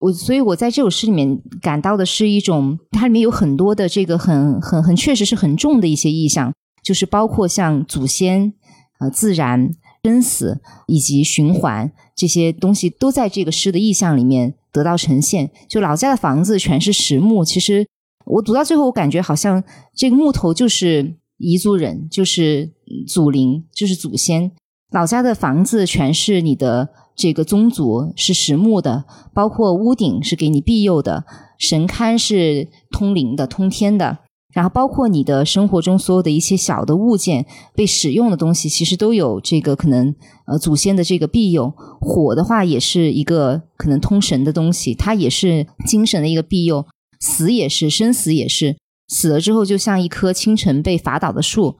[0.00, 6.52] 我所以，我在这首诗里面感到的是一种，它里面有很多的这个很很很确实是很重的一些意象，
[6.82, 8.52] 就是包括像祖先、
[8.98, 9.70] 呃自然、
[10.02, 15.50] 生死以及循环这些东西，都在这个诗的意象里面得到呈现。
[15.70, 17.86] 就老家的房子全是实木，其实
[18.26, 22.72] 我读到最后，我感觉好像这个木头就是彝族人，就是
[23.08, 24.50] 祖灵，就是祖先。
[24.94, 26.88] 老家的房子全是你的。
[27.16, 31.24] 这个宗族是实木的，包括屋顶是给你庇佑的，
[31.56, 34.18] 神龛是通灵的、通天的，
[34.52, 40.12] 然后包括你的生活中所有的一些小的物件被使用的东西，其实都有这个可能
[40.48, 41.72] 呃祖先的这个庇佑。
[42.00, 46.84] 火的话也是一个可能通神的东西，它也是精神的一个庇佑。
[47.20, 48.76] 死也是，生死也是，
[49.06, 51.76] 死了之后就像一棵清晨被伐倒的树。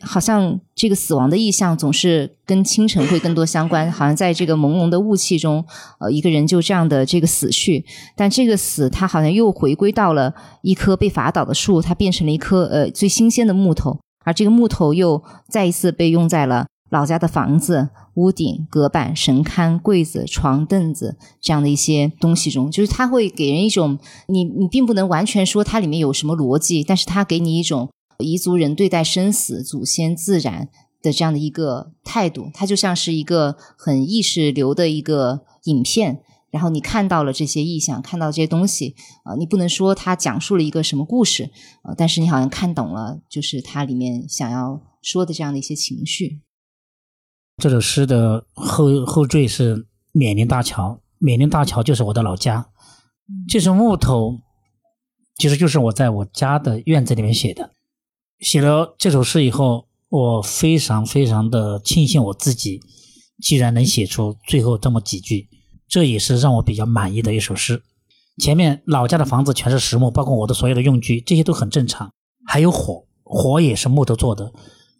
[0.00, 5.64] 好像这个死亡的意象总是跟清晨会更多相关，好像在这个朦胧的雾气中，
[6.00, 7.84] 呃，一个人就这样的这个死去。
[8.16, 27.88] 但这个死，它好像又回归到了一棵被伐倒的树，它变成了一棵呃最新鲜的木头，而这个木头又再一次被用在了老家的房子、屋顶、隔板、神龛、柜子、床、凳子这样的一些东西中，就是它会给人一种，你你并不能完全说它里面有什么逻辑，但是它给你一种。
[28.18, 30.68] 彝族人对待生死、祖先、自然
[31.00, 36.22] 的这样的一个态度，它就像是一个很意识流的一个影片。
[36.50, 41.50] 然后你看到了这些意象，看到这些东西，啊，你不能说它讲述了一个什么故事，
[41.82, 46.40] 啊，但是你好像看懂了，就是它里面想要说的这样的一些情绪。
[47.62, 52.70] 这首诗的后后缀是缅宁大桥，缅宁大桥就是我的老家，
[53.46, 54.40] 这是木头，
[55.36, 57.74] 其实就是我在我家的院子里面写的。
[58.40, 62.80] 写了这首诗以后，我非常非常的庆幸我自己，
[63.42, 65.48] 既然能写出最后这么几句，
[65.88, 67.82] 这也是让我比较满意的一首诗。
[68.40, 72.12] 前面老家的房子全是实木，包括我的所有的用具，这些都很正常。
[72.46, 74.52] 还有火，火也是木头做的。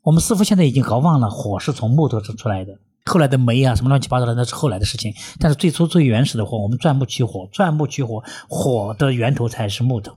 [0.02, 2.72] 我们似乎现在已经搞忘了火是从木头做出来的，
[3.04, 5.14] 后来的煤啊什么乱七八糟的那是后来的事情。
[5.38, 10.12] 但是最初最原始的火，我们钻木取火，钻木取火，火的源头才是木头。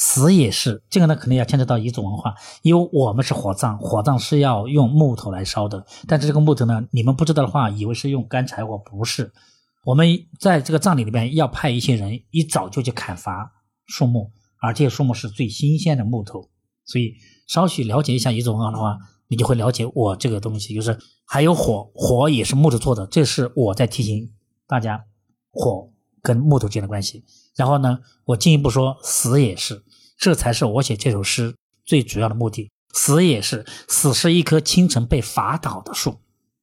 [0.00, 2.32] 死也是这个呢，肯定要牵扯到彝族文化，
[2.62, 5.84] 因为我们是火葬，火葬是要用木头来烧的。
[6.06, 9.32] 但是这个木头呢，你们不知道的话，以为是用干柴火，不是。
[9.84, 10.06] 我们
[10.38, 13.50] 在这个葬礼里面要派一些人一早就去砍伐
[13.86, 14.30] 树木，
[14.60, 16.48] 而这些树木是最新鲜的木头。
[16.84, 17.14] 所以
[17.48, 18.96] 稍许了解一下彝族文化的话，
[19.26, 20.96] 你就会了解我这个东西，就是
[21.26, 23.04] 还有火，火也是木头做的。
[23.08, 24.30] 这是我在提醒
[24.68, 25.04] 大家，
[25.50, 25.90] 火
[26.22, 27.24] 跟木头之间的关系。
[27.56, 29.82] 然后呢，我进一步说，死也是。
[30.18, 31.54] 这才是我写这首诗
[31.86, 32.70] 最主要的目的。
[32.92, 36.20] 死也是，死是一棵清晨被伐倒的树，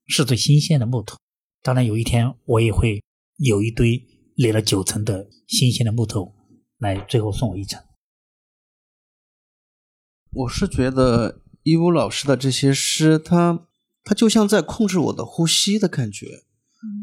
[0.08, 1.18] 是最新鲜的木头。
[1.62, 3.02] 当然，有一天我也会
[3.38, 6.36] 有一堆垒了九层的新鲜的木头
[6.80, 7.82] 来最后送我一程。
[10.32, 13.68] 我是觉得一武老师的这些诗，他
[14.04, 16.44] 他就像在控制我的呼吸的感觉。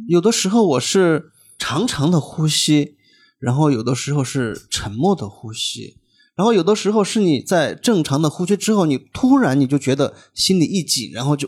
[0.07, 2.99] 有的时候我是长长的呼吸，
[3.39, 6.02] 然后有的时候是沉默的呼吸。
[6.35, 11.47] 然后有的时候是你在正常的呼吸之后，你突然你就觉得心里一紧，然后就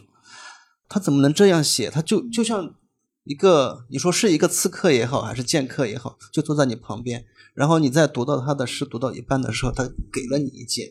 [0.89, 1.89] 他怎么能这样写？
[1.89, 2.75] 他就就像
[3.25, 7.25] 一个你说是一个刺客也好，还是剑客也好，就坐在你旁边，
[7.55, 10.89] 然后你在读到他的诗读到一半的时候，他给了你一剑。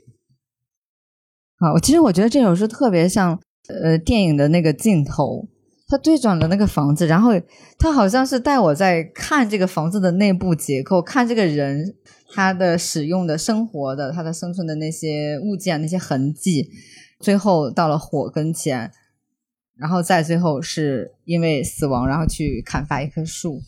[1.57, 5.47] 啊，我其实我觉得这首诗特别像呃电影的那个镜头，
[5.87, 7.29] 他对准了那个房子，然后
[7.77, 11.95] 他好像是带我在看这个房子的内部结构，看这个人。
[12.33, 16.69] 他的使用的生活的，他的生存的那些物件、那些痕迹，
[17.19, 18.91] 最后到了火跟前，
[19.77, 23.61] 然后再最后是因为死亡，然后去砍伐一棵树。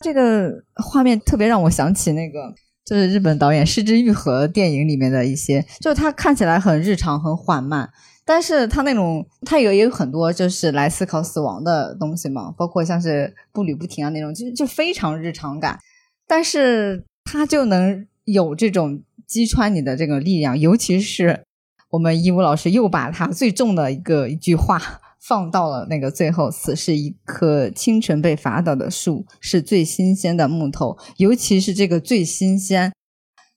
[0.00, 7.88] 这个画面特别让我想起那个，就是日本导演失之愈合电影里面的一些，就是他看起来很日常、很缓慢，
[8.24, 15.78] 但是他那种他有也有很多就是来思考死亡的东西嘛，包括像是步履不停啊那种，就就非常日常感。
[16.26, 21.44] 但是它就能有这种击穿你的这个力量，尤其是
[21.92, 24.78] 我们一五老师又把他最重的一个一句话
[25.18, 32.92] 放到了那个最后：“死是一棵清晨被伐倒的树，是最新鲜的木头。”尤其是这个最新鲜，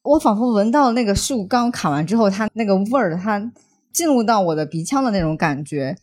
[0.04, 3.52] 我仿佛闻到那个树刚砍完之后，它那个味儿，它
[3.92, 5.98] 进入到我的鼻腔的那种感觉。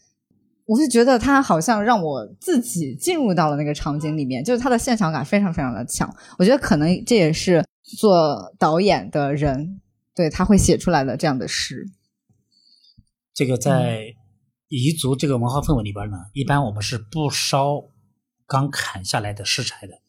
[0.67, 6.15] 我是觉得他好像让我自己进入到了那个场景里面，就是他的现场感非常非常的强。
[6.39, 7.65] 我觉得可能这也是
[7.99, 9.81] 做导演的人
[10.15, 11.89] 对他会写出来的这样的诗。
[13.35, 14.15] 这个在
[14.69, 17.83] 彝族这个文化氛围里边呢，一般我们是不烧
[18.47, 20.01] 刚砍下来的尸柴的，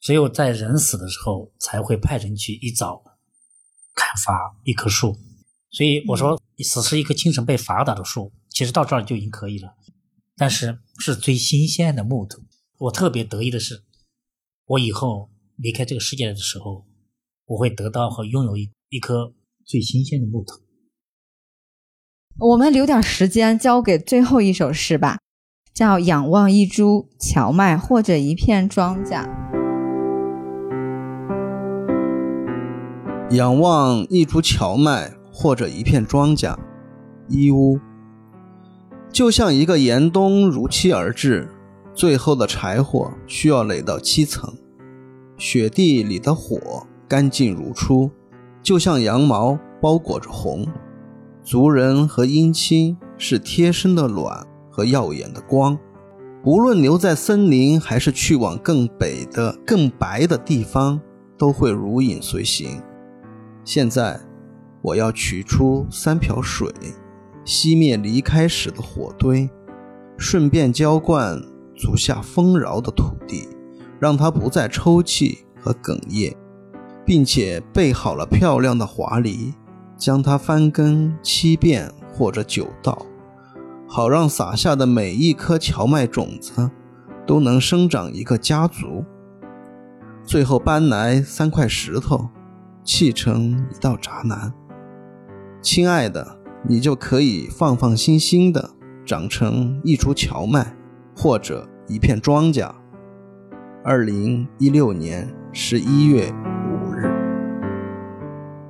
[0.00, 3.02] 只有在人死的时候才会派人去一早
[3.94, 5.16] 砍伐一棵树。
[5.76, 8.32] 所以我说，死是一棵精神被伐倒的树。
[8.48, 9.74] 其实到这儿就已经可以了，
[10.34, 12.40] 但是是最新鲜的木头。
[12.78, 13.82] 我特别得意的是，
[14.64, 16.86] 我以后离开这个世界的时候，
[17.44, 19.34] 我会得到和拥有一一棵
[19.66, 20.62] 最新鲜的木头。
[22.38, 25.18] 我们留点时间交给最后一首诗吧，
[25.74, 29.26] 叫《仰望一株荞麦或者一片庄稼》。
[33.36, 36.56] 仰望一株荞麦或者一片庄稼，
[37.28, 37.78] 一屋。
[39.12, 41.46] 就像一个严冬如期而至，
[41.92, 44.50] 最后的柴火需要垒到七层，
[45.36, 48.10] 雪地里的火干净如初，
[48.62, 50.66] 就像羊毛包裹着红。
[51.42, 55.78] 族人和姻亲是贴身的暖和耀眼的光，
[56.44, 60.98] 无论留在森林还是去往更北的更白的地方，
[61.36, 62.80] 都会如影随形。
[63.64, 64.18] 现在，
[64.86, 66.72] 我要取出三瓢水。
[67.44, 69.50] 熄灭离开时的火堆，
[70.16, 71.40] 顺便浇灌
[71.76, 73.48] 足下丰饶的土地，
[73.98, 76.36] 让它不再抽泣和哽咽，
[77.04, 79.54] 并且备好了漂亮的华梨，
[79.96, 83.06] 将它翻耕七遍或者九道，
[83.88, 86.70] 好让撒下的每一颗荞麦种子
[87.26, 89.04] 都能生长一个家族。
[90.24, 92.28] 最后搬来三块石头，
[92.84, 94.52] 砌成一道闸栏。
[95.66, 96.38] 亲爱的。
[96.68, 98.70] 你就可以放放心心的
[99.04, 100.76] 长成一株荞麦，
[101.16, 102.72] 或者一片庄稼。
[103.84, 107.10] 二零一六年十一月五日，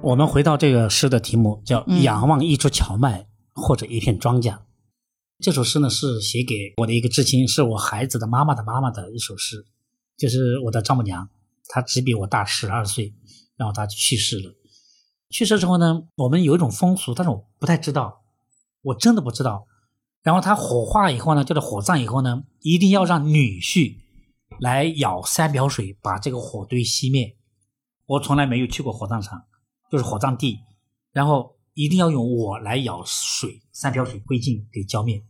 [0.02, 4.52] 我们回到这个诗的题目，叫《仰望一株荞麦或者一片庄稼》。
[5.38, 9.66] 这首诗呢是写给我的一个至亲，是我孩子的妈妈的妈妈的一首诗，
[10.16, 11.28] 就是我的丈母娘，
[11.68, 13.14] 她只比我大十二岁，
[13.58, 14.54] 然后她去世了。
[15.28, 18.22] 去世之后呢，我们有一种风俗，但是我不太知道，
[18.82, 19.66] 我真的不知道。
[20.22, 23.96] 然后他火化以后呢，就是火葬以后呢，一定要让女婿
[24.60, 27.36] 来舀三瓢水把这个火堆熄灭。
[28.06, 29.44] 我从来没有去过火葬场，
[29.90, 30.60] 就是火葬地，
[31.12, 35.22] 然后一定要用我来舀水，三瓢水灰烬给浇灭。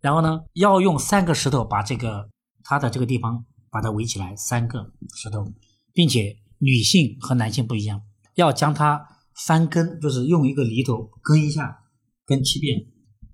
[0.00, 2.28] 然后呢，要用三个石头把这个
[2.62, 5.46] 他的这个地方把它围起来，三个石头，
[5.94, 8.02] 并且女性和男性不一样，
[8.34, 9.06] 要将它。
[9.46, 11.84] 翻耕就是用一个犁头耕一下，
[12.26, 12.86] 耕七遍，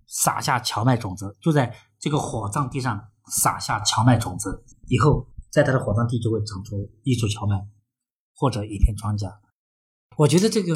[0.06, 7.66] 撒下荞麦种子，就在这个火葬地上撒下荞麦种子，以后在他的火葬地就会长出一株荞麦
[8.34, 9.32] 或者一片庄稼。
[10.18, 10.74] 我觉得这个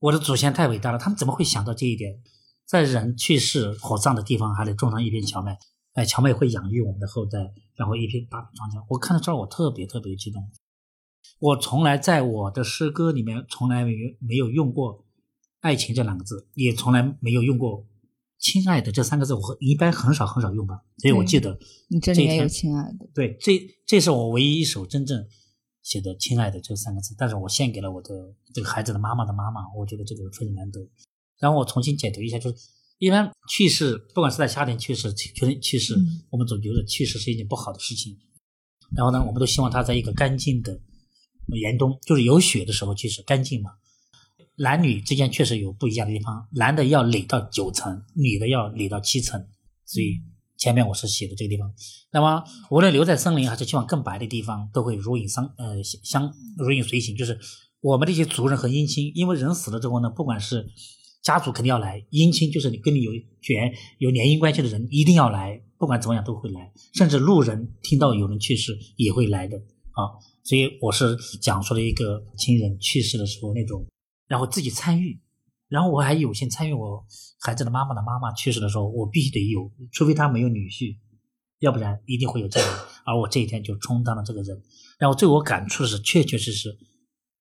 [0.00, 2.20] 我的祖先太伟大了，他们怎么会想到这一点？
[2.66, 5.56] 在人去世火葬的地方还得种上一片荞麦，
[5.94, 7.38] 哎，荞麦会养育我们的后代，
[7.76, 8.84] 然后一片大片庄稼。
[8.90, 10.42] 我看到这儿，我特别特别激动。
[11.40, 15.04] 我从来在我的诗歌里面从来没有没有用过
[15.60, 17.86] “爱情”这两个字，也从来没有用过
[18.38, 20.82] “亲爱的”这三个字，我一般很少很少用吧。
[20.98, 21.56] 所以我记得
[21.88, 25.24] 你这里面有“亲爱的”，对，这这是我唯一一首真正
[25.82, 30.80] 写的“亲爱的”这三个字，但是我献给了我的这个孩子的妈妈的妈妈，我觉得这个非常难得。
[31.38, 32.56] 然后我重新解读一下，就是
[32.98, 35.94] 一般去世，不管是在夏天去世、秋天去世，
[36.30, 38.18] 我们总觉得去世是一件不好的事情。
[38.96, 40.80] 然后呢，我们都希望他在一个干净的。
[41.56, 43.70] 严冬就是有雪的时候，其实干净嘛。
[44.56, 49.46] 男女之间确实有不一样的地方，男的要垒到九层，女的要垒到七层。
[49.84, 50.20] 所以
[50.56, 51.72] 前面我是写的这个地方。
[52.10, 57.16] 那么无论留在森林还是去往更白的地方，都会如影相呃相如影随形。
[57.16, 57.38] 就是
[57.80, 60.68] 我们这些族人和姻亲，因为人死了之后呢，不管是
[61.22, 70.18] 家族肯定要来，姻亲就是你跟你有血缘有联姻关系的人一定要来，不管怎么样都会来，甚至路人听到有人去世也会来的啊。
[70.48, 73.86] 所以我是讲述了一个亲人去世的时候那种，
[74.26, 75.20] 然后自己参与，
[75.68, 77.04] 然后我还有幸参与我
[77.38, 80.96] 孩子的妈妈的妈妈去世的时候，我必须得有，除非他没有女婿，
[81.58, 84.58] 要不然一定会有这个人，而我这一天就充当了这个人。
[84.98, 86.78] 然后对我感触的是，确确实实，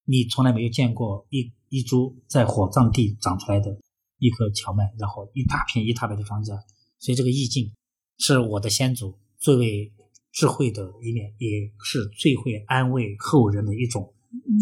[0.03, 3.79] 你从来没有见过一一株在火葬地长出来的
[4.17, 6.59] 一棵荞麦，然后一大片一大片的庄稼，
[6.99, 7.71] 所以这个意境
[8.17, 9.93] 是我的先祖最为
[10.37, 11.49] 智慧的一面，也
[11.83, 14.13] 是最会安慰后人的一种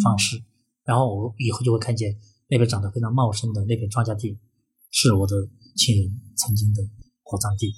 [0.01, 0.41] 方式。
[0.86, 2.15] 然后我以后就会看见
[2.47, 4.39] 那边长得非常茂盛的那片庄稼地，
[4.89, 5.36] 是我的
[5.76, 6.82] 亲人曾经的
[7.23, 7.73] 火葬地。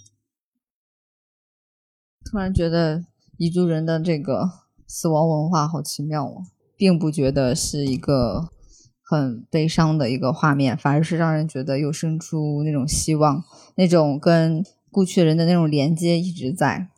[2.23, 3.03] 突然觉得
[3.39, 4.47] 彝族人的这个
[4.85, 6.43] 死亡文化好奇妙哦，
[6.77, 8.49] 并不觉得是一个
[9.01, 13.43] 很悲伤的一个画面，反而是让人觉得又生出那种希望，
[13.75, 16.91] 那种跟故去人的那种连接一直在。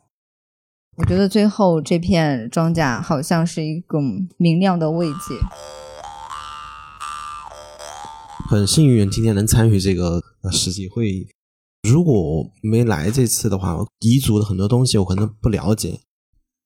[1.00, 5.34] 我觉得最后这片庄稼好像是一种明亮的慰藉。
[8.50, 11.26] 很幸运今天能参与这个呃实际会议。
[11.88, 16.00] 如果没来这次的话，彝族的很多东西我可能不了解。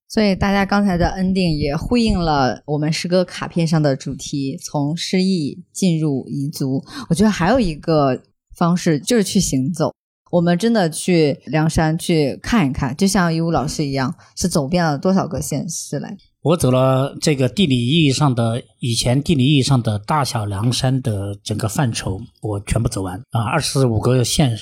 [0.08, 6.84] 所以大家刚才的 ending 也呼应了我们诗歌卡片上的主题，从诗意进入彝族。
[7.08, 8.20] 我觉得还有一个
[8.56, 9.94] 方式就是去行走，
[10.34, 16.16] 我们真的去梁山去看一看，就像义乌老师一样，是走遍了多少个县市来。
[16.42, 24.58] 我走了这个地理意义上的以前地理意义上的大小凉山的整个范畴，我全部走完啊，二十五个县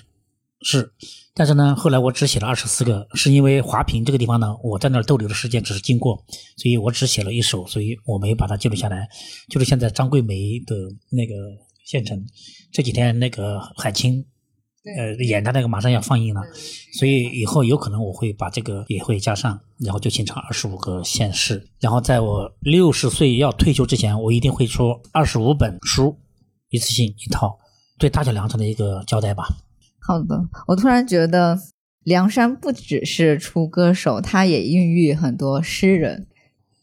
[0.60, 0.92] 市。
[1.32, 6.22] 但是呢，后来我只写了二十四个，是因为华坪这个地方呢，我在那儿逗留的时间只是经过，
[6.58, 9.08] 所以我只写了一首，所以我没把它记录下来。
[9.48, 10.76] 就是现在张桂梅的
[11.08, 11.32] 那个
[11.86, 12.22] 县城，
[12.70, 14.22] 这几天那个海清。
[14.84, 16.42] 呃，演他那个马上要放映了，
[16.92, 21.64] 所以以后有可能我会把这个也会加上，然后就形成二十五个县市。
[21.78, 26.18] 然后在我六十岁要退休之前，我一定会出二十五本书，
[26.70, 27.56] 一次性一套，
[27.96, 29.44] 对大小凉山的一个交代吧。
[30.00, 31.56] 好的，我突然觉得
[32.02, 36.26] 梁山不只是出歌手，他也孕育很多诗人，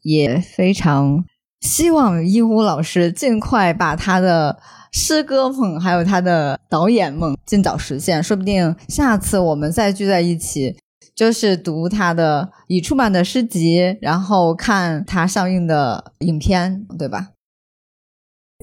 [0.03, 1.25] 也非常
[1.59, 4.57] 希望一乌老师尽快把他的。
[4.91, 8.21] 诗歌梦，还有他的导演梦，尽早实现。
[8.23, 10.75] 说不定下次我们再聚在一起，
[11.15, 17.29] 就是读他的已出版的诗集，然后看他上映的影片，对吧？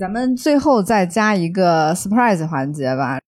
[0.00, 3.20] 咱们最后再加一个 surprise 环节吧，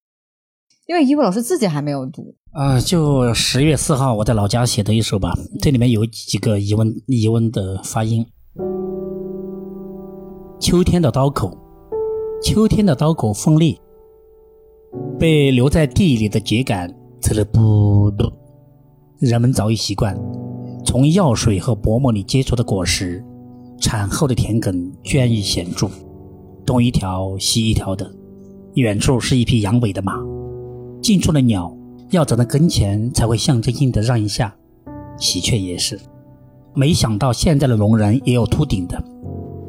[0.85, 2.35] 因为一位老师自己还没有读。
[2.53, 8.25] 呃，就十月四号我在老家写的一首吧，这里面有几个疑问疑问的发音。
[10.59, 11.68] 秋天的刀口。
[12.41, 13.77] 秋天的刀口锋利，
[15.19, 18.31] 被留在地里的秸秆刺了不多。
[19.19, 20.17] 人们早已习惯
[20.85, 23.21] 从药水和薄膜里结出的果实，
[23.77, 25.89] 产后的田埂娟异显著，
[26.65, 28.09] 东一条西一条的。
[28.75, 30.17] 远处是一匹扬尾的马，
[31.01, 31.75] 近处的鸟
[32.11, 34.55] 要走到跟前才会象征性的让一下。
[35.17, 35.99] 喜鹊也是，
[36.73, 39.03] 没想到现在的农人也有秃顶的。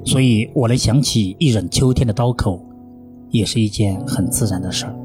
[0.04, 2.60] 所以我能想起一忍秋天的刀口，
[3.30, 4.96] 也是一件很自然的事儿。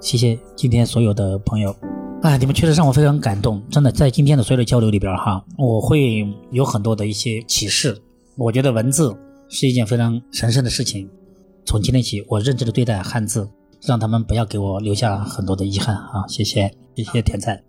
[0.00, 1.74] 谢谢今天所有的朋友，
[2.22, 7.96] 哎，你们确实让我非常感动，真的，在今天的所有的交流里边哈，我会有很多的一些启示。
[8.36, 9.16] 我觉得文字
[9.48, 11.08] 是一件非常神圣的事情，
[11.64, 13.48] 从今天起，我认真的对待汉字，
[13.82, 16.24] 让他们不要给我留下很多的遗憾啊！
[16.28, 17.60] 谢谢，谢谢甜菜。